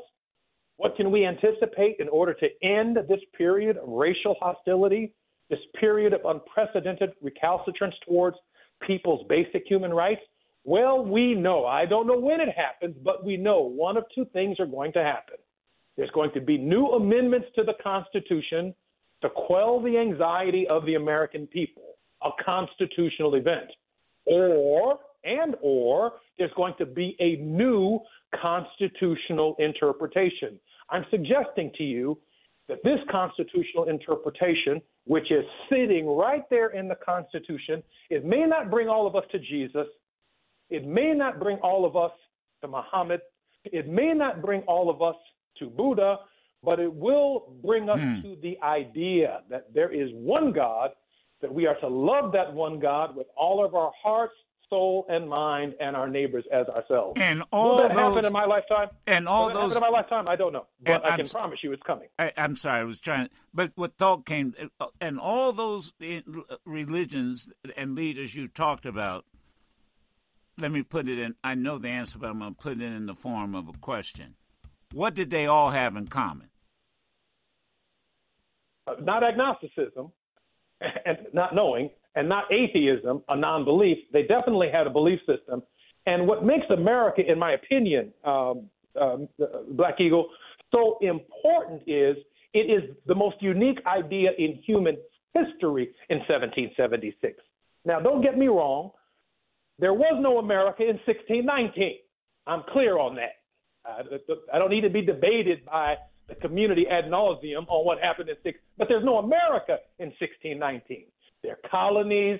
What 0.78 0.96
can 0.96 1.12
we 1.12 1.26
anticipate 1.26 1.98
in 2.00 2.08
order 2.10 2.34
to 2.36 2.48
end 2.64 2.98
this 3.08 3.20
period 3.38 3.78
of 3.78 3.88
racial 3.88 4.36
hostility, 4.40 5.14
this 5.50 5.60
period 5.80 6.14
of 6.14 6.22
unprecedented 6.26 7.12
recalcitrance 7.22 7.96
towards 8.08 8.38
people's 8.86 9.26
basic 9.30 9.64
human 9.68 9.94
rights? 9.94 10.22
Well, 10.64 11.06
we 11.06 11.34
know, 11.36 11.66
I 11.66 11.86
don't 11.86 12.08
know 12.08 12.18
when 12.18 12.42
it 12.42 12.50
happens, 12.50 12.96
but 13.04 13.24
we 13.24 13.38
know 13.38 13.62
one 13.62 13.96
of 13.96 14.06
two 14.14 14.26
things 14.34 14.60
are 14.60 14.66
going 14.66 14.92
to 14.94 15.04
happen. 15.04 15.36
There's 15.96 16.12
going 16.12 16.32
to 16.34 16.42
be 16.42 16.58
new 16.58 16.88
amendments 16.88 17.48
to 17.56 17.64
the 17.64 17.74
Constitution 17.82 18.74
to 19.22 19.30
quell 19.30 19.82
the 19.82 19.98
anxiety 19.98 20.68
of 20.68 20.86
the 20.86 20.96
American 20.96 21.48
people, 21.48 21.96
a 22.24 22.30
constitutional 22.44 23.36
event. 23.36 23.70
Or, 24.26 25.00
and 25.24 25.56
or, 25.62 26.14
there's 26.38 26.52
going 26.56 26.76
to 26.78 26.86
be 26.86 27.16
a 27.20 27.38
new 27.38 28.00
constitutional 28.42 29.56
interpretation. 29.60 30.60
I'm 30.90 31.06
suggesting 31.10 31.72
to 31.78 31.84
you 31.84 32.18
that 32.68 32.84
this 32.84 33.00
constitutional 33.10 33.86
interpretation, 33.86 34.82
which 35.06 35.32
is 35.32 35.44
sitting 35.70 36.08
right 36.08 36.44
there 36.50 36.70
in 36.70 36.88
the 36.88 36.96
Constitution, 36.96 37.82
it 38.10 38.26
may 38.26 38.46
not 38.46 38.70
bring 38.70 38.90
all 38.90 39.08
of 39.08 39.16
us 39.16 39.24
to 39.32 39.40
Jesus. 39.40 39.88
It 40.70 40.86
may 40.86 41.14
not 41.14 41.40
bring 41.40 41.58
all 41.60 41.86
of 41.86 41.96
us 41.96 42.12
to 42.62 42.68
Muhammad. 42.68 43.22
It 43.64 43.88
may 43.88 44.14
not 44.14 44.42
bring 44.42 44.62
all 44.62 44.90
of 44.90 45.02
us 45.02 45.16
to 45.60 45.70
Buddha, 45.70 46.18
but 46.64 46.80
it 46.80 46.94
will 46.94 47.54
bring 47.64 47.90
us 47.90 48.00
mm. 48.00 48.22
to 48.24 48.38
the 48.42 48.58
idea 48.64 49.42
that 49.50 49.74
there 49.74 49.92
is 49.92 50.10
one 50.14 50.52
God, 50.52 50.92
that 51.42 51.54
we 51.54 51.68
are 51.68 51.76
to 51.80 51.88
love 51.88 52.32
that 52.34 52.54
one 52.54 52.80
God 52.80 53.16
with 53.16 53.28
all 53.36 53.64
of 53.64 53.76
our 53.76 53.92
hearts, 54.02 54.34
soul, 54.70 55.06
and 55.08 55.30
mind, 55.30 55.76
and 55.80 55.96
our 55.96 56.10
neighbors 56.10 56.44
as 56.52 56.68
ourselves. 56.68 57.14
And 57.22 57.44
all 57.52 57.70
will 57.70 57.78
that 57.78 57.96
those, 57.96 58.16
happen 58.16 58.26
in 58.26 58.34
my 58.34 58.46
lifetime? 58.46 58.90
And 59.06 59.28
all 59.28 59.54
those 59.54 59.76
in 59.76 59.82
my 59.82 59.90
lifetime, 59.90 60.28
I 60.28 60.36
don't 60.36 60.52
know, 60.52 60.66
but 60.84 61.06
I 61.06 61.12
can 61.12 61.22
I'm, 61.22 61.30
promise 61.30 61.60
you 61.64 61.72
it's 61.72 61.84
coming. 61.84 62.08
I, 62.20 62.34
am 62.36 62.56
sorry, 62.56 62.82
I 62.82 62.84
was 62.84 63.00
trying, 63.00 63.30
but 63.54 63.72
what 63.76 63.98
thought 63.98 64.26
came, 64.26 64.54
and 65.00 65.20
all 65.20 65.52
those 65.52 65.94
religions 66.66 67.52
and 67.76 67.96
leaders 67.96 68.36
you 68.36 68.48
talked 68.48 68.86
about. 68.86 69.26
Let 70.60 70.72
me 70.72 70.82
put 70.82 71.08
it 71.08 71.20
in. 71.20 71.36
I 71.44 71.54
know 71.54 71.78
the 71.78 71.90
answer, 71.90 72.18
but 72.18 72.32
I'm 72.32 72.40
going 72.40 72.56
to 72.56 72.60
put 72.60 72.82
it 72.82 72.82
in 72.82 73.06
the 73.06 73.14
form 73.14 73.54
of 73.54 73.70
a 73.70 73.74
question. 73.74 74.34
What 74.98 75.14
did 75.14 75.30
they 75.30 75.46
all 75.46 75.70
have 75.70 75.96
in 75.96 76.08
common? 76.08 76.50
Uh, 78.88 78.94
not 79.00 79.24
agnosticism 79.24 80.12
and 80.82 81.18
not 81.34 81.54
knowing, 81.54 81.92
and 82.16 82.28
not 82.28 82.46
atheism, 82.52 83.22
a 83.30 83.38
non 83.38 83.64
belief. 83.64 84.00
They 84.12 84.24
definitely 84.24 84.70
had 84.74 84.88
a 84.88 84.90
belief 84.90 85.20
system. 85.20 85.62
And 86.08 86.28
what 86.28 86.44
makes 86.44 86.66
America, 86.72 87.22
in 87.22 87.38
my 87.38 87.52
opinion, 87.52 88.12
um, 88.24 88.72
um, 89.00 89.30
Black 89.74 90.02
Eagle, 90.02 90.30
so 90.74 90.98
important 91.02 91.84
is 91.86 92.18
it 92.56 92.66
is 92.72 92.90
the 93.06 93.14
most 93.14 93.36
unique 93.40 93.78
idea 93.86 94.32
in 94.40 94.56
human 94.66 94.98
history 95.36 95.92
in 96.10 96.18
1776. 96.28 97.36
Now, 97.86 98.00
don't 98.00 98.24
get 98.24 98.36
me 98.36 98.48
wrong, 98.48 98.90
there 99.78 99.94
was 99.94 100.18
no 100.20 100.40
America 100.40 100.82
in 100.82 100.98
1619. 101.06 102.00
I'm 102.48 102.64
clear 102.74 102.98
on 102.98 103.14
that. 103.18 103.34
I 104.54 104.60
don't 104.60 104.70
need 104.70 104.82
to 104.82 104.90
be 104.90 105.02
debated 105.02 105.66
by 105.66 105.96
the 106.28 106.36
community 106.36 106.86
ad 106.90 107.06
nauseum 107.06 107.66
on 107.68 107.86
what 107.86 108.00
happened 108.00 108.30
in 108.30 108.36
six. 108.44 108.60
But 108.78 108.88
there's 108.90 109.06
no 109.06 109.18
America 109.18 109.78
in 110.00 110.08
1619. 110.20 111.06
Their 111.44 111.58
colonies, 111.70 112.40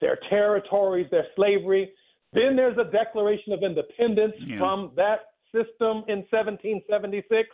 their 0.00 0.18
territories, 0.30 1.06
their 1.10 1.26
slavery. 1.34 1.92
Then 2.32 2.56
there's 2.56 2.78
a 2.78 2.90
Declaration 2.90 3.52
of 3.52 3.62
Independence 3.62 4.34
yeah. 4.38 4.58
from 4.58 4.92
that 4.96 5.34
system 5.52 6.04
in 6.08 6.26
1776. 6.30 7.48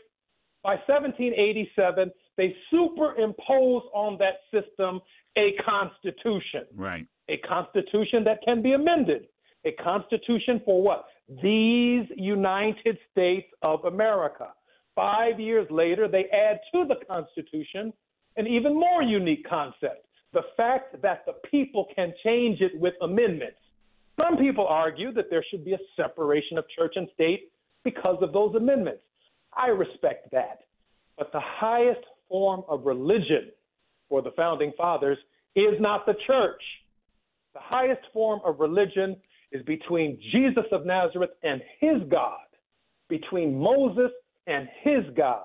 By 0.63 0.77
1787, 0.87 2.11
they 2.37 2.55
superimpose 2.71 3.83
on 3.95 4.19
that 4.19 4.41
system 4.51 5.01
a 5.37 5.55
constitution. 5.65 6.67
Right. 6.75 7.07
A 7.29 7.39
constitution 7.39 8.25
that 8.25 8.41
can 8.45 8.63
be 8.63 8.73
amended. 8.73 9.27
A 9.65 9.73
constitution 9.73 10.61
for 10.65 10.83
what? 10.83 11.05
These 11.43 12.07
United 12.17 12.99
States 13.13 13.47
of 13.63 13.85
America. 13.85 14.49
Five 14.95 15.39
years 15.39 15.67
later, 15.71 16.09
they 16.09 16.25
add 16.33 16.61
to 16.73 16.87
the 16.87 16.97
Constitution 17.07 17.93
an 18.37 18.47
even 18.47 18.75
more 18.75 19.03
unique 19.03 19.49
concept 19.49 20.07
the 20.33 20.43
fact 20.57 21.01
that 21.03 21.25
the 21.27 21.35
people 21.51 21.87
can 21.95 22.13
change 22.25 22.61
it 22.61 22.79
with 22.79 22.95
amendments. 23.03 23.59
Some 24.21 24.37
people 24.37 24.67
argue 24.67 25.13
that 25.13 25.27
there 25.31 25.45
should 25.51 25.65
be 25.65 25.73
a 25.73 25.79
separation 25.97 26.59
of 26.59 26.65
church 26.77 26.93
and 26.97 27.09
state 27.15 27.51
because 27.85 28.19
of 28.23 28.33
those 28.33 28.55
amendments. 28.55 29.03
I 29.57 29.69
respect 29.69 30.31
that. 30.33 30.61
But 31.19 31.33
the 31.33 31.41
highest 31.43 32.01
form 32.29 32.63
of 32.69 32.87
religion 32.87 33.51
for 34.09 34.23
the 34.23 34.31
founding 34.37 34.73
fathers 34.77 35.19
is 35.57 35.81
not 35.81 36.07
the 36.07 36.15
church. 36.27 36.63
The 37.55 37.61
highest 37.61 38.03
form 38.13 38.41
of 38.45 38.61
religion 38.61 39.17
is 39.53 39.63
between 39.65 40.19
Jesus 40.33 40.65
of 40.73 40.87
Nazareth 40.87 41.31
and 41.43 41.61
his 41.81 42.03
God, 42.11 42.39
between 43.09 43.59
Moses 43.59 44.11
and 44.47 44.69
his 44.83 45.05
God, 45.17 45.45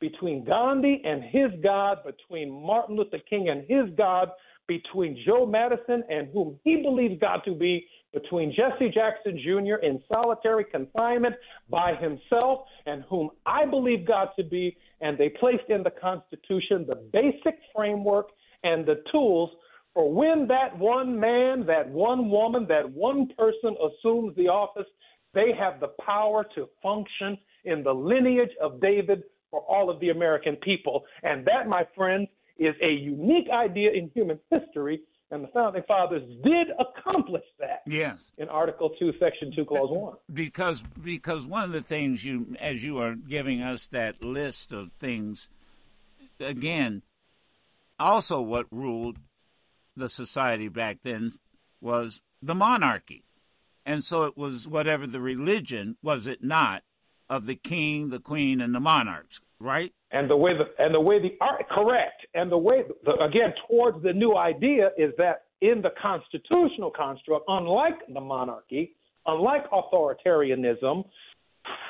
between 0.00 0.44
Gandhi 0.44 1.02
and 1.04 1.22
his 1.22 1.50
God, 1.62 1.98
between 2.04 2.50
Martin 2.50 2.96
Luther 2.96 3.20
King 3.28 3.48
and 3.48 3.64
his 3.68 3.94
God, 3.96 4.30
between 4.66 5.22
Joe 5.26 5.44
Madison 5.44 6.02
and 6.08 6.28
whom 6.32 6.58
he 6.64 6.82
believes 6.82 7.20
God 7.20 7.40
to 7.44 7.54
be, 7.54 7.86
between 8.12 8.52
Jesse 8.54 8.90
Jackson 8.92 9.38
Jr. 9.42 9.76
in 9.84 10.02
solitary 10.10 10.64
confinement 10.64 11.34
by 11.68 11.94
himself 12.00 12.60
and 12.86 13.04
whom 13.08 13.30
I 13.46 13.64
believe 13.64 14.06
God 14.06 14.28
to 14.36 14.44
be, 14.44 14.76
and 15.00 15.18
they 15.18 15.28
placed 15.28 15.68
in 15.68 15.82
the 15.82 15.90
Constitution 15.90 16.86
the 16.86 16.96
basic 17.12 17.58
framework 17.74 18.28
and 18.64 18.86
the 18.86 19.02
tools 19.10 19.50
for 19.94 20.12
when 20.12 20.48
that 20.48 20.78
one 20.78 21.18
man, 21.18 21.66
that 21.66 21.88
one 21.88 22.30
woman, 22.30 22.66
that 22.68 22.90
one 22.90 23.28
person 23.38 23.76
assumes 23.76 24.34
the 24.36 24.48
office, 24.48 24.86
they 25.34 25.52
have 25.58 25.80
the 25.80 25.92
power 26.04 26.46
to 26.54 26.68
function 26.82 27.38
in 27.64 27.82
the 27.82 27.92
lineage 27.92 28.52
of 28.60 28.80
David 28.80 29.22
for 29.50 29.60
all 29.60 29.90
of 29.90 30.00
the 30.00 30.10
American 30.10 30.56
people. 30.56 31.04
And 31.22 31.46
that, 31.46 31.68
my 31.68 31.86
friends, 31.94 32.28
is 32.58 32.74
a 32.82 32.90
unique 32.90 33.48
idea 33.50 33.90
in 33.92 34.10
human 34.14 34.38
history 34.50 35.02
and 35.32 35.42
the 35.42 35.48
founding 35.48 35.82
fathers 35.88 36.22
did 36.44 36.68
accomplish 36.78 37.44
that. 37.58 37.82
Yes. 37.86 38.30
In 38.36 38.48
Article 38.48 38.90
2, 38.98 39.14
Section 39.18 39.50
2, 39.56 39.64
Clause 39.64 39.88
1. 39.90 40.14
Because 40.32 40.84
because 41.02 41.46
one 41.46 41.64
of 41.64 41.72
the 41.72 41.80
things 41.80 42.22
you 42.24 42.54
as 42.60 42.84
you 42.84 42.98
are 42.98 43.14
giving 43.14 43.62
us 43.62 43.86
that 43.88 44.22
list 44.22 44.72
of 44.72 44.92
things 45.00 45.50
again 46.38 47.02
also 47.98 48.42
what 48.42 48.66
ruled 48.70 49.16
the 49.96 50.08
society 50.08 50.68
back 50.68 50.98
then 51.02 51.32
was 51.80 52.20
the 52.40 52.54
monarchy. 52.54 53.24
And 53.84 54.04
so 54.04 54.24
it 54.24 54.36
was 54.36 54.68
whatever 54.68 55.06
the 55.06 55.20
religion 55.20 55.96
was 56.02 56.26
it 56.26 56.42
not 56.42 56.82
of 57.28 57.46
the 57.46 57.56
king, 57.56 58.10
the 58.10 58.20
queen 58.20 58.60
and 58.60 58.74
the 58.74 58.80
monarchs, 58.80 59.40
right? 59.58 59.92
And 60.10 60.28
the 60.28 60.36
way 60.36 60.52
the 60.56 60.64
and 60.82 60.94
the 60.94 61.00
way 61.00 61.20
the 61.20 61.36
art 61.40 61.68
correct 61.70 62.26
and 62.34 62.52
the 62.52 62.58
way 62.58 62.82
the, 63.04 63.12
again 63.22 63.54
towards 63.68 64.02
the 64.02 64.12
new 64.12 64.36
idea 64.36 64.90
is 64.98 65.12
that 65.18 65.44
in 65.60 65.80
the 65.80 65.90
constitutional 66.00 66.90
construct, 66.90 67.44
unlike 67.48 67.98
the 68.12 68.20
monarchy, 68.20 68.94
unlike 69.26 69.62
authoritarianism, 69.70 71.04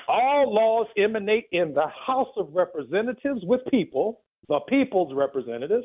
all 0.08 0.54
laws 0.54 0.86
emanate 0.96 1.46
in 1.52 1.74
the 1.74 1.86
House 2.06 2.28
of 2.36 2.48
Representatives 2.52 3.40
with 3.44 3.60
people, 3.70 4.20
the 4.48 4.60
people's 4.68 5.14
representatives. 5.14 5.84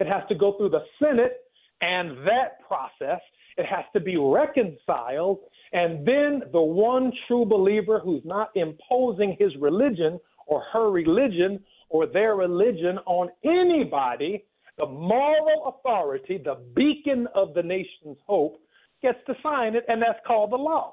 It 0.00 0.06
has 0.06 0.22
to 0.28 0.34
go 0.34 0.56
through 0.58 0.70
the 0.70 0.84
Senate, 0.98 1.45
and 1.80 2.18
that 2.26 2.60
process 2.66 3.20
it 3.56 3.66
has 3.66 3.84
to 3.94 4.00
be 4.00 4.16
reconciled, 4.16 5.38
and 5.72 6.06
then 6.06 6.42
the 6.52 6.60
one 6.60 7.10
true 7.26 7.44
believer 7.44 7.98
who's 7.98 8.22
not 8.24 8.50
imposing 8.54 9.36
his 9.38 9.50
religion 9.58 10.20
or 10.46 10.62
her 10.72 10.90
religion 10.90 11.62
or 11.88 12.06
their 12.06 12.36
religion 12.36 12.98
on 13.06 13.28
anybody, 13.44 14.44
the 14.78 14.86
moral 14.86 15.74
authority, 15.74 16.38
the 16.42 16.58
beacon 16.74 17.26
of 17.34 17.54
the 17.54 17.62
nation's 17.62 18.18
hope, 18.26 18.60
gets 19.02 19.18
to 19.26 19.34
sign 19.42 19.74
it, 19.74 19.84
and 19.88 20.02
that's 20.02 20.18
called 20.26 20.52
the 20.52 20.56
law. 20.56 20.92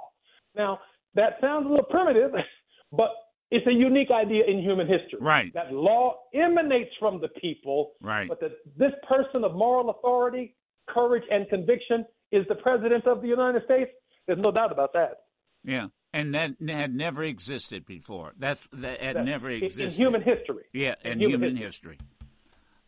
Now, 0.56 0.80
that 1.16 1.34
sounds 1.42 1.66
a 1.66 1.70
little 1.70 1.86
primitive, 1.86 2.32
but 2.92 3.10
it's 3.52 3.68
a 3.68 3.72
unique 3.72 4.10
idea 4.12 4.44
in 4.48 4.60
human 4.60 4.88
history. 4.88 5.20
Right. 5.20 5.54
That 5.54 5.74
law 5.74 6.16
emanates 6.34 6.92
from 7.00 7.20
the 7.22 7.28
people, 7.28 7.92
right. 8.02 8.28
but 8.28 8.40
that 8.40 8.52
this 8.78 8.94
person 9.08 9.44
of 9.44 9.54
moral 9.54 9.90
authority, 9.90 10.56
courage, 10.88 11.24
and 11.32 11.48
conviction 11.50 12.06
is 12.32 12.46
the 12.48 12.56
president 12.56 13.08
of 13.08 13.22
the 13.22 13.28
United 13.28 13.64
States. 13.66 13.92
There's 14.28 14.40
no 14.40 14.52
doubt 14.52 14.72
about 14.72 14.94
that. 14.94 15.24
Yeah 15.64 15.88
and 16.14 16.34
that 16.36 16.54
had 16.68 16.94
never 16.94 17.24
existed 17.24 17.86
before. 17.86 18.34
That's 18.38 18.70
that 18.72 19.02
had 19.02 19.16
That's, 19.18 19.26
never 19.26 19.50
existed 19.50 19.86
in 19.86 20.06
human 20.06 20.22
history. 20.22 20.64
Yeah, 20.72 20.96
in, 21.04 21.14
in 21.14 21.20
human, 21.20 21.42
human, 21.42 21.58
history. 21.58 21.98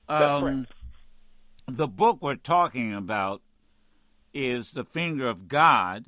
history. 0.08 0.26
Um, 0.48 0.68
the 1.68 1.88
book 1.88 2.20
we're 2.22 2.36
talking 2.36 2.94
about 2.94 3.42
is 4.34 4.72
"The 4.72 4.86
Finger 4.86 5.28
of 5.28 5.48
God," 5.48 6.06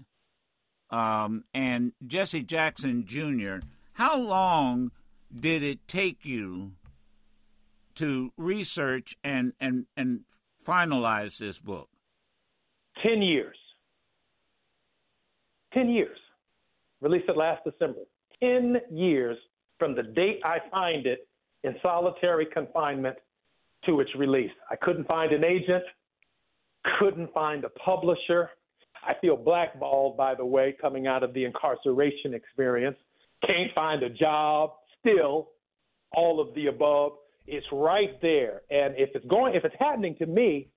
um, 0.92 1.44
and 1.54 1.94
Jesse 2.06 2.44
Jackson 2.44 3.06
Jr. 3.06 3.66
How 3.94 4.16
long 4.18 4.92
did 5.36 5.64
it 5.64 5.88
take 5.88 6.24
you 6.24 6.74
to 7.96 8.32
research 8.38 9.18
and 9.24 9.54
and 9.60 9.88
and 9.98 10.22
finalize 10.68 11.38
this 11.38 11.60
book? 11.60 11.90
Ten 13.04 13.22
years. 13.22 13.58
Ten 15.74 15.90
years 15.90 16.18
released 17.02 17.30
it 17.30 17.38
last 17.38 17.64
December. 17.64 18.00
10 18.42 18.78
years 18.92 19.38
from 19.80 19.96
the 19.96 20.04
date 20.04 20.40
I 20.44 20.58
find 20.72 21.06
it 21.06 21.28
in 21.64 21.76
solitary 21.82 22.46
confinement 22.46 23.18
to 23.86 24.00
its 24.00 24.10
release. 24.18 24.52
I 24.70 24.76
couldn't 24.76 25.08
find 25.08 25.32
an 25.32 25.44
agent, 25.44 25.84
couldn't 27.00 27.32
find 27.34 27.64
a 27.64 27.70
publisher. 27.70 28.50
I 29.04 29.14
feel 29.22 29.38
blackballed, 29.38 30.18
by 30.18 30.36
the 30.36 30.46
way, 30.46 30.76
coming 30.82 31.08
out 31.08 31.24
of 31.24 31.34
the 31.34 31.46
incarceration 31.46 32.34
experience. 32.34 32.98
Can't 33.46 33.74
find 33.74 34.04
a 34.04 34.10
job, 34.10 34.72
still, 35.00 35.50
all 36.14 36.40
of 36.40 36.54
the 36.56 36.68
above. 36.68 37.14
It's 37.48 37.66
right 37.72 38.22
there. 38.22 38.62
And 38.70 38.94
if 38.98 39.16
it's 39.16 39.26
going, 39.26 39.56
if 39.56 39.64
it's 39.64 39.76
happening 39.80 40.16
to 40.18 40.26
me, 40.26 40.68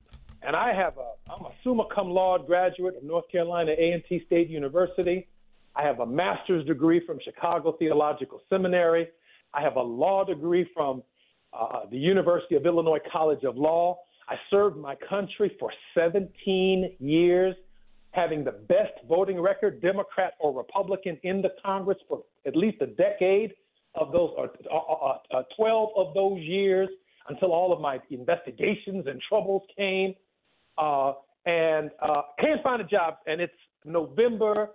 and 0.43 0.57
I 0.57 0.73
have 0.73 0.95
a, 0.97 1.33
I'm 1.33 1.45
a 1.45 1.51
summa 1.63 1.85
cum 1.95 2.11
laude 2.11 2.47
graduate 2.47 2.97
of 2.97 3.03
North 3.03 3.29
Carolina 3.31 3.73
A&T 3.73 4.23
State 4.27 4.49
University. 4.49 5.27
I 5.77 5.83
have 5.83 6.01
a 6.01 6.07
master's 6.07 6.65
degree 6.67 7.05
from 7.05 7.19
Chicago 7.23 7.73
Theological 7.73 8.41
Seminary. 8.49 9.09
I 9.53 9.61
have 9.63 9.77
a 9.77 9.83
law 9.83 10.25
degree 10.25 10.69
from 10.73 11.03
uh, 11.53 11.81
the 11.91 11.99
University 11.99 12.55
of 12.55 12.65
Illinois 12.65 13.01
College 13.13 13.45
of 13.45 13.57
Law. 13.57 13.99
I 14.29 14.37
served 14.49 14.77
my 14.77 14.95
country 15.09 15.55
for 15.59 15.73
17 15.95 16.97
years, 17.01 17.57
having 18.13 18.45
the 18.45 18.53
best 18.53 18.93
voting 19.09 19.41
record, 19.41 19.83
Democrat 19.83 20.35
or 20.39 20.57
Republican, 20.57 21.19
in 21.25 21.43
the 21.43 21.51
Congress 21.65 21.99
for 22.09 22.23
at 22.47 22.55
least 22.55 22.81
a 22.81 22.87
decade 22.87 23.55
of 23.95 24.13
those, 24.13 24.31
or 24.37 24.51
uh, 24.71 24.77
uh, 24.77 25.19
uh, 25.37 25.39
uh 25.39 25.43
12 25.57 25.89
of 25.97 26.15
those 26.15 26.41
years 26.41 26.89
until 27.29 27.53
all 27.53 27.73
of 27.73 27.81
my 27.81 27.99
investigations 28.11 29.07
and 29.07 29.21
troubles 29.29 29.63
came. 29.77 30.15
Uh, 30.79 31.13
and 31.47 31.91
can't 32.39 32.63
find 32.63 32.83
a 32.83 32.85
job, 32.85 33.15
and 33.27 33.41
it's 33.41 33.53
November 33.85 34.71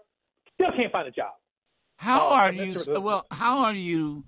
Still 0.55 0.71
can't 0.75 0.91
find 0.91 1.07
a 1.07 1.11
job. 1.11 1.33
How 1.97 2.27
uh, 2.27 2.33
are 2.33 2.51
you? 2.51 2.75
Well, 2.87 3.25
how 3.31 3.59
are 3.59 3.73
you? 3.73 4.23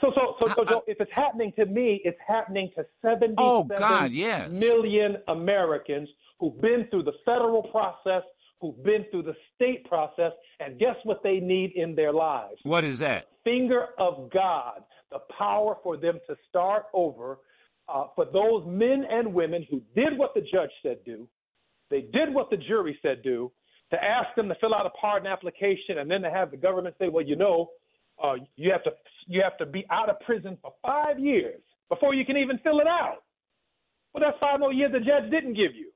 So, 0.00 0.12
so, 0.14 0.34
so, 0.40 0.54
so, 0.54 0.64
Joe, 0.64 0.82
if 0.86 1.00
it's 1.00 1.12
happening 1.12 1.52
to 1.58 1.64
me, 1.64 2.02
it's 2.04 2.18
happening 2.26 2.70
to 2.76 2.84
77 3.00 3.34
oh, 3.38 3.64
God, 3.64 4.10
yes. 4.12 4.50
million 4.50 5.16
Americans 5.28 6.08
who've 6.38 6.60
been 6.60 6.86
through 6.90 7.04
the 7.04 7.14
federal 7.24 7.62
process, 7.62 8.22
who've 8.60 8.82
been 8.82 9.04
through 9.10 9.22
the 9.22 9.34
state 9.54 9.84
process, 9.86 10.32
and 10.60 10.78
guess 10.78 10.96
what 11.04 11.22
they 11.22 11.38
need 11.38 11.72
in 11.74 11.94
their 11.94 12.12
lives? 12.12 12.56
What 12.62 12.84
is 12.84 12.98
that? 13.00 13.26
Finger 13.44 13.88
of 13.98 14.30
God, 14.32 14.82
the 15.10 15.18
power 15.38 15.76
for 15.82 15.96
them 15.96 16.18
to 16.28 16.36
start 16.48 16.84
over. 16.92 17.38
Uh, 17.88 18.06
for 18.16 18.24
those 18.24 18.64
men 18.66 19.04
and 19.08 19.32
women 19.32 19.64
who 19.70 19.80
did 19.94 20.18
what 20.18 20.34
the 20.34 20.40
judge 20.40 20.70
said 20.82 20.98
do, 21.04 21.28
they 21.90 22.00
did 22.00 22.32
what 22.32 22.50
the 22.50 22.56
jury 22.56 22.98
said 23.02 23.22
do, 23.22 23.52
to 23.90 24.02
ask 24.02 24.34
them 24.34 24.48
to 24.48 24.54
fill 24.60 24.74
out 24.74 24.86
a 24.86 24.90
pardon 25.00 25.28
application 25.28 25.98
and 25.98 26.10
then 26.10 26.22
to 26.22 26.30
have 26.30 26.50
the 26.50 26.56
government 26.56 26.96
say, 26.98 27.08
well, 27.08 27.24
you 27.24 27.36
know, 27.36 27.70
uh, 28.22 28.34
you 28.56 28.72
have 28.72 28.82
to 28.82 28.90
you 29.26 29.42
have 29.42 29.56
to 29.58 29.66
be 29.66 29.84
out 29.90 30.08
of 30.08 30.18
prison 30.20 30.56
for 30.62 30.72
five 30.82 31.18
years 31.18 31.60
before 31.88 32.14
you 32.14 32.24
can 32.24 32.36
even 32.36 32.58
fill 32.64 32.80
it 32.80 32.86
out. 32.86 33.18
Well, 34.12 34.24
that's 34.24 34.38
five 34.40 34.60
more 34.60 34.72
years 34.72 34.92
the 34.92 35.00
judge 35.00 35.30
didn't 35.30 35.54
give 35.54 35.74
you. 35.74 35.90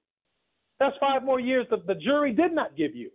That's 0.80 0.96
five 0.98 1.22
more 1.22 1.38
years 1.38 1.66
that 1.70 1.86
the 1.86 1.94
jury 1.94 2.32
did 2.32 2.52
not 2.52 2.76
give 2.76 2.96
you. 2.96 3.10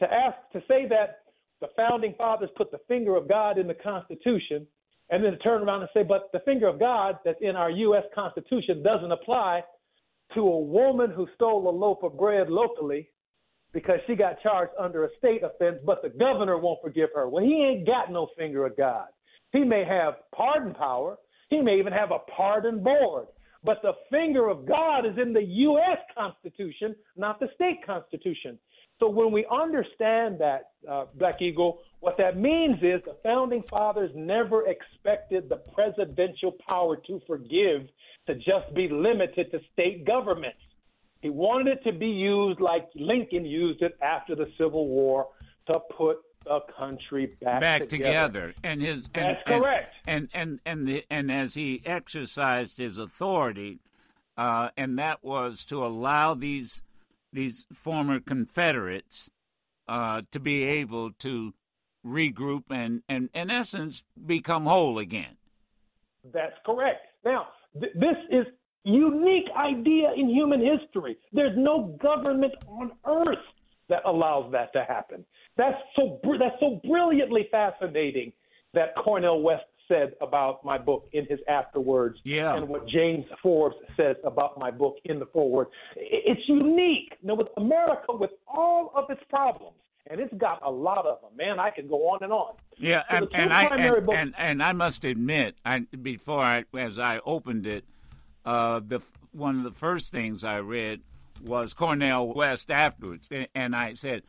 To 0.00 0.06
ask 0.10 0.36
to 0.52 0.60
say 0.66 0.86
that 0.88 1.18
the 1.60 1.68
founding 1.76 2.14
fathers 2.16 2.50
put 2.56 2.70
the 2.70 2.78
finger 2.88 3.16
of 3.16 3.28
God 3.28 3.58
in 3.58 3.66
the 3.66 3.74
Constitution, 3.74 4.66
and 5.10 5.22
then 5.22 5.32
to 5.32 5.38
turn 5.38 5.62
around 5.62 5.82
and 5.82 5.90
say, 5.92 6.02
but 6.02 6.30
the 6.32 6.40
finger 6.40 6.66
of 6.68 6.78
God 6.78 7.18
that's 7.24 7.38
in 7.40 7.56
our 7.56 7.70
U.S. 7.70 8.04
Constitution 8.14 8.82
doesn't 8.82 9.12
apply 9.12 9.62
to 10.34 10.40
a 10.40 10.60
woman 10.60 11.10
who 11.10 11.28
stole 11.34 11.68
a 11.68 11.70
loaf 11.70 11.98
of 12.02 12.16
bread 12.16 12.48
locally 12.48 13.10
because 13.72 13.98
she 14.06 14.14
got 14.14 14.40
charged 14.42 14.72
under 14.78 15.04
a 15.04 15.08
state 15.18 15.42
offense, 15.42 15.78
but 15.84 16.02
the 16.02 16.08
governor 16.08 16.58
won't 16.58 16.80
forgive 16.82 17.10
her. 17.14 17.28
Well, 17.28 17.44
he 17.44 17.62
ain't 17.62 17.86
got 17.86 18.10
no 18.10 18.28
finger 18.36 18.64
of 18.66 18.76
God. 18.76 19.06
He 19.52 19.64
may 19.64 19.84
have 19.84 20.14
pardon 20.34 20.74
power, 20.74 21.18
he 21.50 21.60
may 21.60 21.78
even 21.78 21.92
have 21.92 22.10
a 22.10 22.18
pardon 22.34 22.82
board, 22.82 23.26
but 23.64 23.80
the 23.82 23.92
finger 24.10 24.48
of 24.48 24.66
God 24.66 25.06
is 25.06 25.16
in 25.20 25.32
the 25.32 25.42
U.S. 25.42 25.98
Constitution, 26.16 26.96
not 27.16 27.38
the 27.40 27.48
state 27.54 27.78
constitution. 27.86 28.58
So 28.98 29.08
when 29.08 29.32
we 29.32 29.46
understand 29.50 30.38
that, 30.40 30.70
uh, 30.88 31.06
Black 31.14 31.40
Eagle, 31.40 31.80
what 32.00 32.16
that 32.18 32.36
means 32.36 32.76
is 32.82 33.00
the 33.04 33.16
founding 33.22 33.62
fathers 33.68 34.10
never 34.14 34.68
expected 34.68 35.48
the 35.48 35.56
presidential 35.74 36.52
power 36.68 36.96
to 37.08 37.20
forgive 37.26 37.88
to 38.26 38.34
just 38.36 38.72
be 38.74 38.88
limited 38.88 39.50
to 39.50 39.60
state 39.72 40.06
governments. 40.06 40.58
He 41.20 41.30
wanted 41.30 41.78
it 41.78 41.84
to 41.84 41.96
be 41.96 42.06
used 42.06 42.60
like 42.60 42.88
Lincoln 42.94 43.44
used 43.44 43.82
it 43.82 43.96
after 44.02 44.34
the 44.34 44.46
Civil 44.58 44.88
War 44.88 45.28
to 45.66 45.78
put 45.96 46.18
the 46.44 46.60
country 46.78 47.36
back, 47.40 47.60
back 47.60 47.88
together. 47.88 48.52
together. 48.52 48.54
And 48.62 48.82
his 48.82 49.08
That's 49.14 49.40
and, 49.46 49.62
correct. 49.62 49.94
And 50.06 50.28
and 50.32 50.60
and 50.64 50.86
the, 50.86 51.04
and 51.10 51.30
as 51.30 51.54
he 51.54 51.82
exercised 51.84 52.78
his 52.78 52.98
authority, 52.98 53.80
uh, 54.36 54.70
and 54.76 54.98
that 54.98 55.22
was 55.22 55.64
to 55.66 55.84
allow 55.84 56.34
these 56.34 56.82
these 57.32 57.66
former 57.72 58.20
Confederates 58.20 59.30
uh, 59.88 60.22
to 60.30 60.40
be 60.40 60.62
able 60.62 61.12
to 61.12 61.54
regroup 62.04 62.64
and, 62.70 63.02
and, 63.08 63.30
in 63.34 63.50
essence, 63.50 64.04
become 64.26 64.66
whole 64.66 64.98
again. 64.98 65.36
That's 66.32 66.56
correct. 66.64 67.06
Now, 67.24 67.48
th- 67.78 67.92
this 67.94 68.16
is 68.30 68.46
unique 68.84 69.48
idea 69.56 70.12
in 70.16 70.28
human 70.28 70.60
history. 70.60 71.16
There's 71.32 71.56
no 71.56 71.96
government 72.02 72.54
on 72.66 72.92
earth 73.06 73.38
that 73.92 74.02
allows 74.06 74.50
that 74.52 74.72
to 74.72 74.84
happen. 74.88 75.22
That's 75.58 75.76
so 75.96 76.18
that's 76.40 76.58
so 76.60 76.80
brilliantly 76.88 77.46
fascinating 77.50 78.32
that 78.72 78.94
Cornel 78.96 79.42
West 79.42 79.64
said 79.86 80.14
about 80.22 80.64
my 80.64 80.78
book 80.78 81.08
in 81.12 81.26
his 81.28 81.40
afterwords 81.46 82.14
yeah. 82.24 82.54
and 82.54 82.66
what 82.68 82.88
James 82.88 83.26
Forbes 83.42 83.76
says 83.94 84.16
about 84.24 84.58
my 84.58 84.70
book 84.70 84.96
in 85.04 85.18
the 85.18 85.26
foreword. 85.26 85.66
It's 85.94 86.40
unique. 86.48 87.12
You 87.20 87.28
know, 87.28 87.34
with 87.34 87.48
America, 87.58 88.06
with 88.08 88.30
all 88.48 88.92
of 88.96 89.10
its 89.10 89.20
problems, 89.28 89.76
and 90.06 90.18
it's 90.18 90.32
got 90.38 90.62
a 90.64 90.70
lot 90.70 91.04
of 91.04 91.20
them. 91.20 91.32
Man, 91.36 91.60
I 91.60 91.68
can 91.68 91.86
go 91.86 92.08
on 92.08 92.20
and 92.22 92.32
on. 92.32 92.54
Yeah, 92.78 93.02
so 93.10 93.16
and, 93.16 93.28
and 93.34 93.52
I 93.52 93.64
and, 93.64 94.06
books, 94.06 94.18
and, 94.18 94.34
and 94.38 94.62
I 94.62 94.72
must 94.72 95.04
admit, 95.04 95.56
I 95.66 95.80
before 95.80 96.42
I 96.42 96.64
as 96.78 96.98
I 96.98 97.18
opened 97.26 97.66
it, 97.66 97.84
uh, 98.46 98.80
the 98.80 99.02
one 99.32 99.58
of 99.58 99.64
the 99.64 99.72
first 99.72 100.10
things 100.12 100.44
I 100.44 100.60
read 100.60 101.02
was 101.42 101.74
Cornel 101.74 102.32
West 102.34 102.70
afterwards, 102.70 103.28
and 103.54 103.74
I 103.76 103.94
said, 103.94 104.22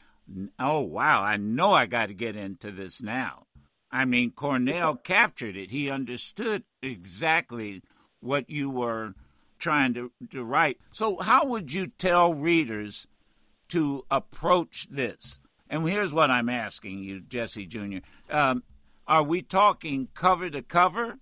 "Oh 0.59 0.81
wow, 0.81 1.21
I 1.21 1.37
know 1.37 1.71
I 1.71 1.85
got 1.85 2.07
to 2.07 2.13
get 2.13 2.35
into 2.35 2.71
this 2.71 3.01
now." 3.01 3.47
I 3.91 4.05
mean, 4.05 4.31
Cornel 4.31 4.95
captured 5.03 5.55
it. 5.55 5.69
He 5.69 5.89
understood 5.89 6.63
exactly 6.81 7.83
what 8.19 8.49
you 8.49 8.69
were 8.69 9.13
trying 9.59 9.93
to, 9.93 10.11
to 10.31 10.43
write. 10.43 10.77
So, 10.91 11.17
how 11.17 11.45
would 11.45 11.71
you 11.71 11.87
tell 11.87 12.33
readers 12.33 13.07
to 13.69 14.05
approach 14.09 14.87
this? 14.89 15.39
And 15.69 15.87
here's 15.87 16.13
what 16.13 16.29
I'm 16.29 16.49
asking 16.49 17.03
you, 17.03 17.21
Jesse 17.21 17.65
Jr. 17.65 17.99
Um, 18.29 18.63
are 19.07 19.23
we 19.23 19.41
talking 19.41 20.09
cover 20.13 20.49
to 20.49 20.61
cover? 20.61 21.19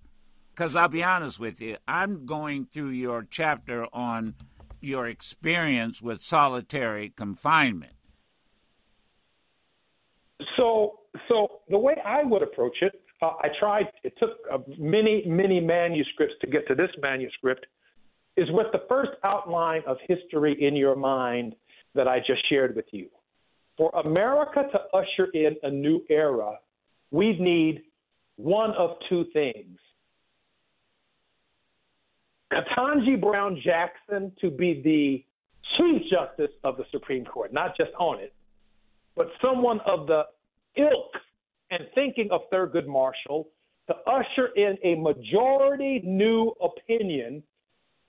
Because 0.53 0.75
I'll 0.75 0.89
be 0.89 1.03
honest 1.03 1.39
with 1.39 1.61
you, 1.61 1.77
I'm 1.87 2.25
going 2.25 2.65
through 2.65 2.89
your 2.89 3.25
chapter 3.29 3.87
on 3.93 4.35
your 4.81 5.07
experience 5.07 6.01
with 6.01 6.21
solitary 6.21 7.09
confinement. 7.09 7.93
So, 10.57 10.99
so 11.27 11.59
the 11.69 11.77
way 11.77 11.95
I 12.05 12.23
would 12.23 12.41
approach 12.41 12.77
it, 12.81 12.93
uh, 13.21 13.33
I 13.41 13.47
tried. 13.59 13.85
It 14.03 14.13
took 14.19 14.31
uh, 14.51 14.57
many, 14.77 15.23
many 15.27 15.59
manuscripts 15.59 16.35
to 16.41 16.47
get 16.47 16.67
to 16.67 16.75
this 16.75 16.89
manuscript. 17.01 17.65
Is 18.37 18.47
with 18.51 18.67
the 18.71 18.83
first 18.87 19.11
outline 19.25 19.81
of 19.85 19.97
history 20.07 20.55
in 20.65 20.75
your 20.75 20.95
mind 20.95 21.53
that 21.95 22.07
I 22.07 22.19
just 22.19 22.47
shared 22.49 22.75
with 22.75 22.85
you. 22.91 23.09
For 23.77 23.91
America 24.05 24.63
to 24.71 24.79
usher 24.97 25.29
in 25.33 25.57
a 25.63 25.69
new 25.69 26.01
era, 26.09 26.53
we 27.11 27.37
need 27.37 27.83
one 28.37 28.71
of 28.71 28.91
two 29.09 29.25
things. 29.33 29.77
Ketanji 32.51 33.19
Brown 33.19 33.61
Jackson 33.63 34.31
to 34.41 34.49
be 34.49 34.81
the 34.83 35.23
Chief 35.77 36.01
Justice 36.09 36.53
of 36.63 36.77
the 36.77 36.83
Supreme 36.91 37.25
Court, 37.25 37.53
not 37.53 37.77
just 37.77 37.91
on 37.97 38.19
it, 38.19 38.33
but 39.15 39.27
someone 39.41 39.79
of 39.85 40.07
the 40.07 40.23
ilk 40.77 41.11
and 41.69 41.83
thinking 41.95 42.29
of 42.31 42.41
Thurgood 42.51 42.87
Marshall 42.87 43.47
to 43.87 43.95
usher 44.09 44.47
in 44.55 44.77
a 44.83 44.95
majority 44.95 46.01
new 46.03 46.53
opinion 46.61 47.41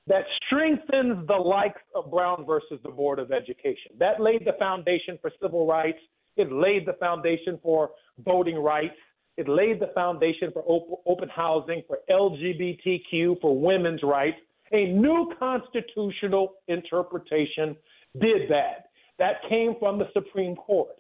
that 0.07 0.25
strengthens 0.47 1.27
the 1.29 1.35
likes 1.35 1.81
of 1.95 2.11
Brown 2.11 2.45
versus 2.45 2.81
the 2.83 2.91
Board 2.91 3.19
of 3.19 3.31
Education. 3.31 3.93
That 3.99 4.21
laid 4.21 4.45
the 4.45 4.55
foundation 4.59 5.19
for 5.21 5.31
civil 5.41 5.67
rights. 5.67 5.99
It 6.37 6.51
laid 6.51 6.87
the 6.87 6.95
foundation 6.95 7.59
for 7.63 7.91
voting 8.25 8.57
rights. 8.57 8.97
It 9.37 9.49
laid 9.49 9.81
the 9.81 9.91
foundation 9.95 10.51
for 10.53 10.63
open 11.07 11.29
housing, 11.29 11.83
for 11.87 11.99
LGBTQ, 12.11 13.41
for 13.41 13.59
women's 13.59 14.03
rights. 14.03 14.37
A 14.73 14.87
new 14.93 15.33
constitutional 15.39 16.55
interpretation 16.69 17.77
did 18.21 18.51
that. 18.51 18.91
That 19.19 19.37
came 19.49 19.75
from 19.79 19.99
the 19.99 20.09
Supreme 20.13 20.57
Court. 20.57 20.97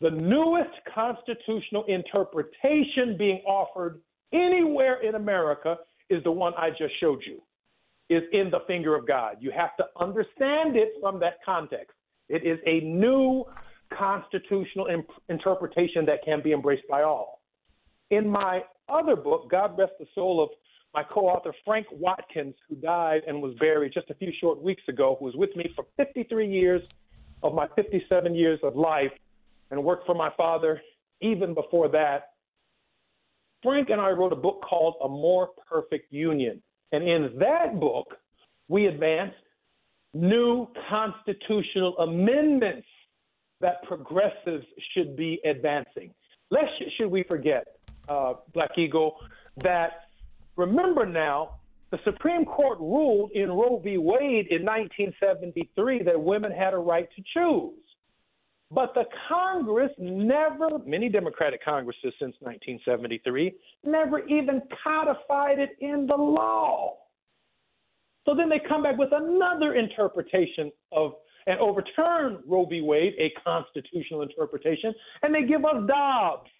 The 0.00 0.10
newest 0.10 0.74
constitutional 0.94 1.84
interpretation 1.88 3.16
being 3.16 3.40
offered 3.46 4.00
anywhere 4.32 5.02
in 5.02 5.14
America 5.14 5.76
is 6.10 6.22
the 6.22 6.30
one 6.30 6.52
I 6.56 6.70
just 6.70 6.92
showed 7.00 7.22
you, 7.26 7.40
is 8.10 8.22
in 8.32 8.50
the 8.50 8.60
finger 8.66 8.94
of 8.94 9.06
God. 9.06 9.36
You 9.40 9.50
have 9.56 9.76
to 9.78 9.84
understand 9.98 10.76
it 10.76 10.92
from 11.00 11.18
that 11.20 11.38
context. 11.44 11.96
It 12.28 12.44
is 12.44 12.58
a 12.66 12.80
new 12.80 13.44
constitutional 13.96 14.86
imp- 14.86 15.10
interpretation 15.28 16.04
that 16.06 16.24
can 16.24 16.42
be 16.42 16.52
embraced 16.52 16.86
by 16.90 17.02
all. 17.02 17.35
In 18.10 18.28
my 18.28 18.62
other 18.88 19.16
book, 19.16 19.50
God 19.50 19.76
Rest 19.78 19.92
the 19.98 20.06
Soul 20.14 20.42
of 20.42 20.50
my 20.94 21.02
co 21.02 21.22
author 21.22 21.52
Frank 21.64 21.86
Watkins, 21.90 22.54
who 22.68 22.76
died 22.76 23.22
and 23.26 23.42
was 23.42 23.54
buried 23.58 23.92
just 23.92 24.08
a 24.10 24.14
few 24.14 24.32
short 24.40 24.62
weeks 24.62 24.82
ago, 24.88 25.16
who 25.18 25.26
was 25.26 25.34
with 25.34 25.54
me 25.56 25.70
for 25.74 25.84
53 25.96 26.48
years 26.48 26.82
of 27.42 27.54
my 27.54 27.66
57 27.76 28.34
years 28.34 28.58
of 28.62 28.76
life, 28.76 29.12
and 29.70 29.82
worked 29.82 30.06
for 30.06 30.14
my 30.14 30.30
father 30.36 30.80
even 31.20 31.54
before 31.54 31.88
that. 31.88 32.30
Frank 33.62 33.90
and 33.90 34.00
I 34.00 34.10
wrote 34.10 34.32
a 34.32 34.36
book 34.36 34.62
called 34.68 34.94
A 35.02 35.08
More 35.08 35.50
Perfect 35.68 36.12
Union. 36.12 36.62
And 36.92 37.02
in 37.02 37.36
that 37.38 37.80
book, 37.80 38.14
we 38.68 38.86
advanced 38.86 39.36
new 40.14 40.68
constitutional 40.88 41.96
amendments 41.98 42.86
that 43.60 43.82
progressives 43.84 44.64
should 44.94 45.16
be 45.16 45.40
advancing. 45.44 46.12
Lest 46.50 46.70
should 46.96 47.10
we 47.10 47.24
forget, 47.24 47.66
uh, 48.08 48.34
Black 48.54 48.70
Eagle, 48.78 49.16
that 49.62 50.08
remember 50.56 51.06
now, 51.06 51.60
the 51.90 51.98
Supreme 52.04 52.44
Court 52.44 52.78
ruled 52.80 53.30
in 53.32 53.50
Roe 53.50 53.80
v. 53.82 53.96
Wade 53.98 54.48
in 54.50 54.64
1973 54.64 56.02
that 56.02 56.20
women 56.20 56.50
had 56.50 56.74
a 56.74 56.78
right 56.78 57.08
to 57.14 57.22
choose. 57.32 57.74
But 58.70 58.94
the 58.94 59.04
Congress 59.28 59.92
never, 59.98 60.80
many 60.84 61.08
Democratic 61.08 61.64
Congresses 61.64 62.12
since 62.18 62.34
1973, 62.40 63.54
never 63.84 64.26
even 64.26 64.60
codified 64.82 65.60
it 65.60 65.76
in 65.80 66.06
the 66.08 66.16
law. 66.16 66.96
So 68.24 68.34
then 68.34 68.48
they 68.48 68.60
come 68.68 68.82
back 68.82 68.98
with 68.98 69.10
another 69.12 69.74
interpretation 69.74 70.72
of 70.90 71.12
and 71.46 71.60
overturn 71.60 72.38
Roe 72.44 72.66
v. 72.66 72.80
Wade, 72.80 73.14
a 73.18 73.32
constitutional 73.44 74.22
interpretation, 74.22 74.92
and 75.22 75.32
they 75.32 75.44
give 75.44 75.64
us 75.64 75.76
Dobbs, 75.86 76.50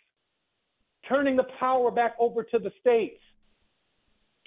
turning 1.08 1.36
the 1.36 1.46
power 1.58 1.90
back 1.90 2.14
over 2.18 2.42
to 2.42 2.58
the 2.58 2.70
states, 2.80 3.20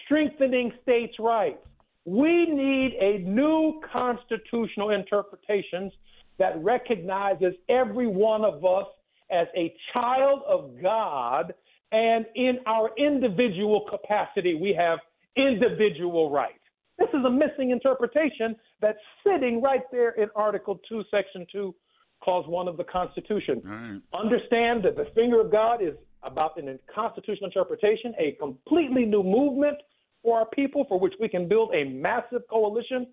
strengthening 0.06 0.72
states' 0.82 1.16
rights. 1.20 1.66
We 2.06 2.46
need 2.46 2.98
a 3.00 3.20
new 3.20 3.82
constitutional 3.92 4.92
interpretation 4.92 5.92
that 6.40 6.62
recognizes 6.64 7.54
every 7.68 8.08
one 8.08 8.44
of 8.44 8.64
us 8.66 8.88
as 9.32 9.48
a 9.56 9.74
child 9.94 10.42
of 10.48 10.82
God, 10.82 11.54
and 11.92 12.26
in 12.36 12.60
our 12.66 12.90
individual 12.98 13.86
capacity, 13.90 14.56
we 14.56 14.74
have 14.74 15.00
individual 15.36 16.32
rights. 16.32 16.56
This 16.98 17.10
is 17.10 17.24
a 17.26 17.30
missing 17.30 17.72
interpretation 17.72 18.56
that's 18.82 18.98
sitting 19.26 19.62
right 19.62 19.84
there 19.92 20.12
in 20.12 20.30
Article 20.36 20.80
2, 20.90 21.04
Section 21.12 21.46
2, 21.52 21.76
Clause 22.24 22.46
1 22.48 22.68
of 22.68 22.78
the 22.78 22.84
Constitution. 22.84 23.62
Right. 23.64 24.02
Understand 24.20 24.84
that 24.84 24.96
the 24.98 25.06
finger 25.16 25.40
of 25.40 25.52
God 25.52 25.82
is 25.82 25.94
about 26.24 26.58
an 26.58 26.80
constitutional 26.94 27.46
interpretation, 27.46 28.14
a 28.20 28.34
completely 28.34 29.06
new 29.06 29.24
movement 29.24 29.78
for 30.24 30.40
our 30.40 30.46
people 30.48 30.86
for 30.88 31.00
which 31.00 31.14
we 31.20 31.30
can 31.30 31.48
build 31.48 31.74
a 31.74 31.86
massive 31.86 32.42
coalition 32.50 33.08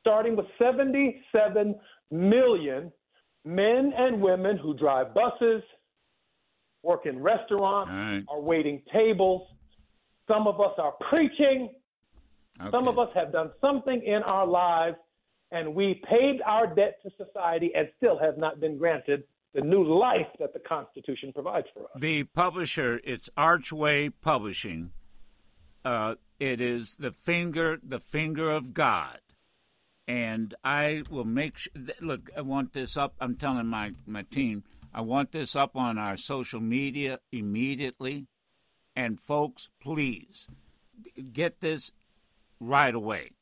starting 0.00 0.36
with 0.36 0.46
77 0.58 1.74
million 2.12 2.92
men 3.44 3.92
and 3.96 4.20
women 4.20 4.56
who 4.56 4.72
drive 4.74 5.12
buses, 5.12 5.62
work 6.82 7.06
in 7.06 7.20
restaurants, 7.20 7.90
right. 7.90 8.22
are 8.28 8.40
waiting 8.40 8.82
tables. 8.92 9.48
Some 10.28 10.46
of 10.46 10.60
us 10.60 10.72
are 10.78 10.94
preaching. 11.08 11.70
Okay. 12.60 12.70
Some 12.70 12.86
of 12.86 12.98
us 12.98 13.08
have 13.14 13.32
done 13.32 13.50
something 13.60 14.02
in 14.04 14.22
our 14.24 14.46
lives, 14.46 14.96
and 15.50 15.74
we 15.74 16.00
paid 16.08 16.40
our 16.46 16.72
debt 16.72 16.98
to 17.02 17.10
society 17.16 17.72
and 17.76 17.88
still 17.96 18.18
have 18.18 18.38
not 18.38 18.60
been 18.60 18.78
granted 18.78 19.24
the 19.56 19.62
new 19.62 19.82
life 19.82 20.28
that 20.38 20.52
the 20.52 20.60
Constitution 20.60 21.32
provides 21.32 21.66
for 21.74 21.84
us. 21.84 21.90
The 21.96 22.24
publisher, 22.24 23.00
it's 23.02 23.28
Archway 23.36 24.10
Publishing. 24.10 24.92
Uh, 25.84 26.14
it 26.38 26.60
is 26.60 26.96
the 26.98 27.10
finger, 27.10 27.78
the 27.82 28.00
finger 28.00 28.50
of 28.50 28.74
God 28.74 29.18
and 30.08 30.54
I 30.62 31.02
will 31.10 31.24
make 31.24 31.58
sure. 31.58 31.72
Look, 32.00 32.30
I 32.36 32.42
want 32.42 32.72
this 32.72 32.96
up. 32.96 33.14
I'm 33.20 33.36
telling 33.36 33.66
my 33.66 33.92
my 34.06 34.22
team, 34.22 34.64
I 34.94 35.00
want 35.00 35.32
this 35.32 35.56
up 35.56 35.76
on 35.76 35.98
our 35.98 36.16
social 36.16 36.60
media 36.60 37.18
immediately. 37.32 38.26
And 38.94 39.20
folks, 39.20 39.68
please 39.80 40.48
get 41.32 41.60
this 41.60 41.92
right 42.60 42.94
away. 42.94 43.32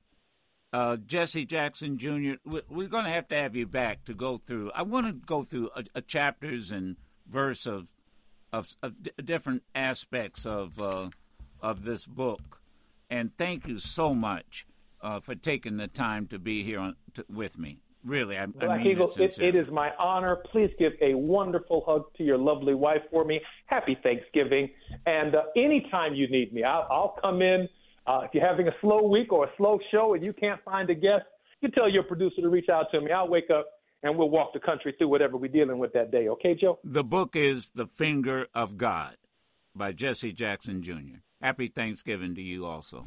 Uh, 0.75 0.97
Jesse 0.97 1.45
Jackson 1.45 1.97
Jr., 1.97 2.33
we're 2.45 2.89
going 2.89 3.05
to 3.05 3.11
have 3.11 3.29
to 3.29 3.37
have 3.37 3.55
you 3.55 3.65
back 3.65 4.05
to 4.07 4.13
go 4.13 4.39
through. 4.39 4.73
I 4.75 4.83
want 4.83 5.07
to 5.07 5.13
go 5.13 5.45
through 5.45 5.71
a, 5.77 5.85
a 5.95 6.03
chapters 6.03 6.73
and 6.73 6.97
verse 7.29 7.65
of 7.65 7.95
of, 8.53 8.67
of 8.83 9.01
d- 9.01 9.13
different 9.25 9.63
aspects 9.77 10.45
of 10.45 10.81
uh, 10.81 11.11
of 11.61 11.85
this 11.85 12.07
book. 12.07 12.61
And 13.09 13.37
thank 13.39 13.69
you 13.69 13.79
so 13.79 14.15
much 14.15 14.67
uh, 15.01 15.21
for 15.21 15.37
taking 15.37 15.77
the 15.77 15.87
time 15.87 16.27
to 16.27 16.41
be 16.41 16.65
here 16.65 16.81
on, 16.81 16.97
to, 17.15 17.25
with 17.29 17.57
me. 17.57 17.79
Really, 18.05 18.37
I, 18.37 18.43
I 18.43 18.79
mean 18.79 18.87
Eagle, 18.89 19.11
it, 19.17 19.39
it, 19.39 19.39
it 19.39 19.55
is 19.55 19.69
my 19.71 19.91
honor. 19.97 20.43
Please 20.51 20.71
give 20.77 20.93
a 21.01 21.15
wonderful 21.15 21.85
hug 21.87 22.13
to 22.17 22.25
your 22.25 22.37
lovely 22.37 22.75
wife 22.75 23.03
for 23.13 23.25
me. 23.25 23.41
Happy 23.67 23.97
Thanksgiving. 24.03 24.71
And 25.07 25.37
uh, 25.37 25.43
anytime 25.57 26.17
you 26.17 26.29
need 26.29 26.53
me, 26.53 26.65
I'll, 26.65 26.87
I'll 26.91 27.17
come 27.23 27.43
in. 27.43 27.69
Uh, 28.07 28.21
if 28.25 28.31
you're 28.35 28.47
having 28.47 28.69
a 28.69 28.75
slow 28.81 29.07
week 29.09 29.33
or 29.33 29.45
a 29.45 29.51
slow 29.57 29.79
show 29.91 30.15
and 30.15 30.23
you 30.23 30.33
can't 30.33 30.63
find 30.65 30.91
a 30.91 30.95
guest, 30.95 31.25
you 31.61 31.71
tell 31.71 31.89
your 31.89 32.03
producer 32.03 32.43
to 32.43 32.49
reach 32.49 32.69
out 32.69 32.87
to 32.91 33.01
me. 33.01 33.11
I'll 33.11 33.29
wake 33.29 33.51
up 33.51 33.67
and 34.03 34.17
we'll 34.17 34.31
walk 34.31 34.53
the 34.53 34.61
country 34.61 34.95
through 34.97 35.09
whatever 35.09 35.37
we're 35.37 35.51
dealing 35.51 35.79
with 35.79 35.93
that 35.95 36.11
day. 36.11 36.29
Okay, 36.29 36.55
Joe? 36.55 36.79
The 36.85 37.05
book 37.05 37.35
is 37.35 37.71
The 37.75 37.87
Finger 37.87 38.47
of 38.55 38.77
God 38.77 39.17
by 39.75 39.93
Jesse 39.93 40.33
Jackson 40.33 40.83
Jr. 40.83 41.21
Happy 41.41 41.69
Thanksgiving 41.69 42.35
to 42.35 42.43
you 42.43 42.67
also. 42.67 43.07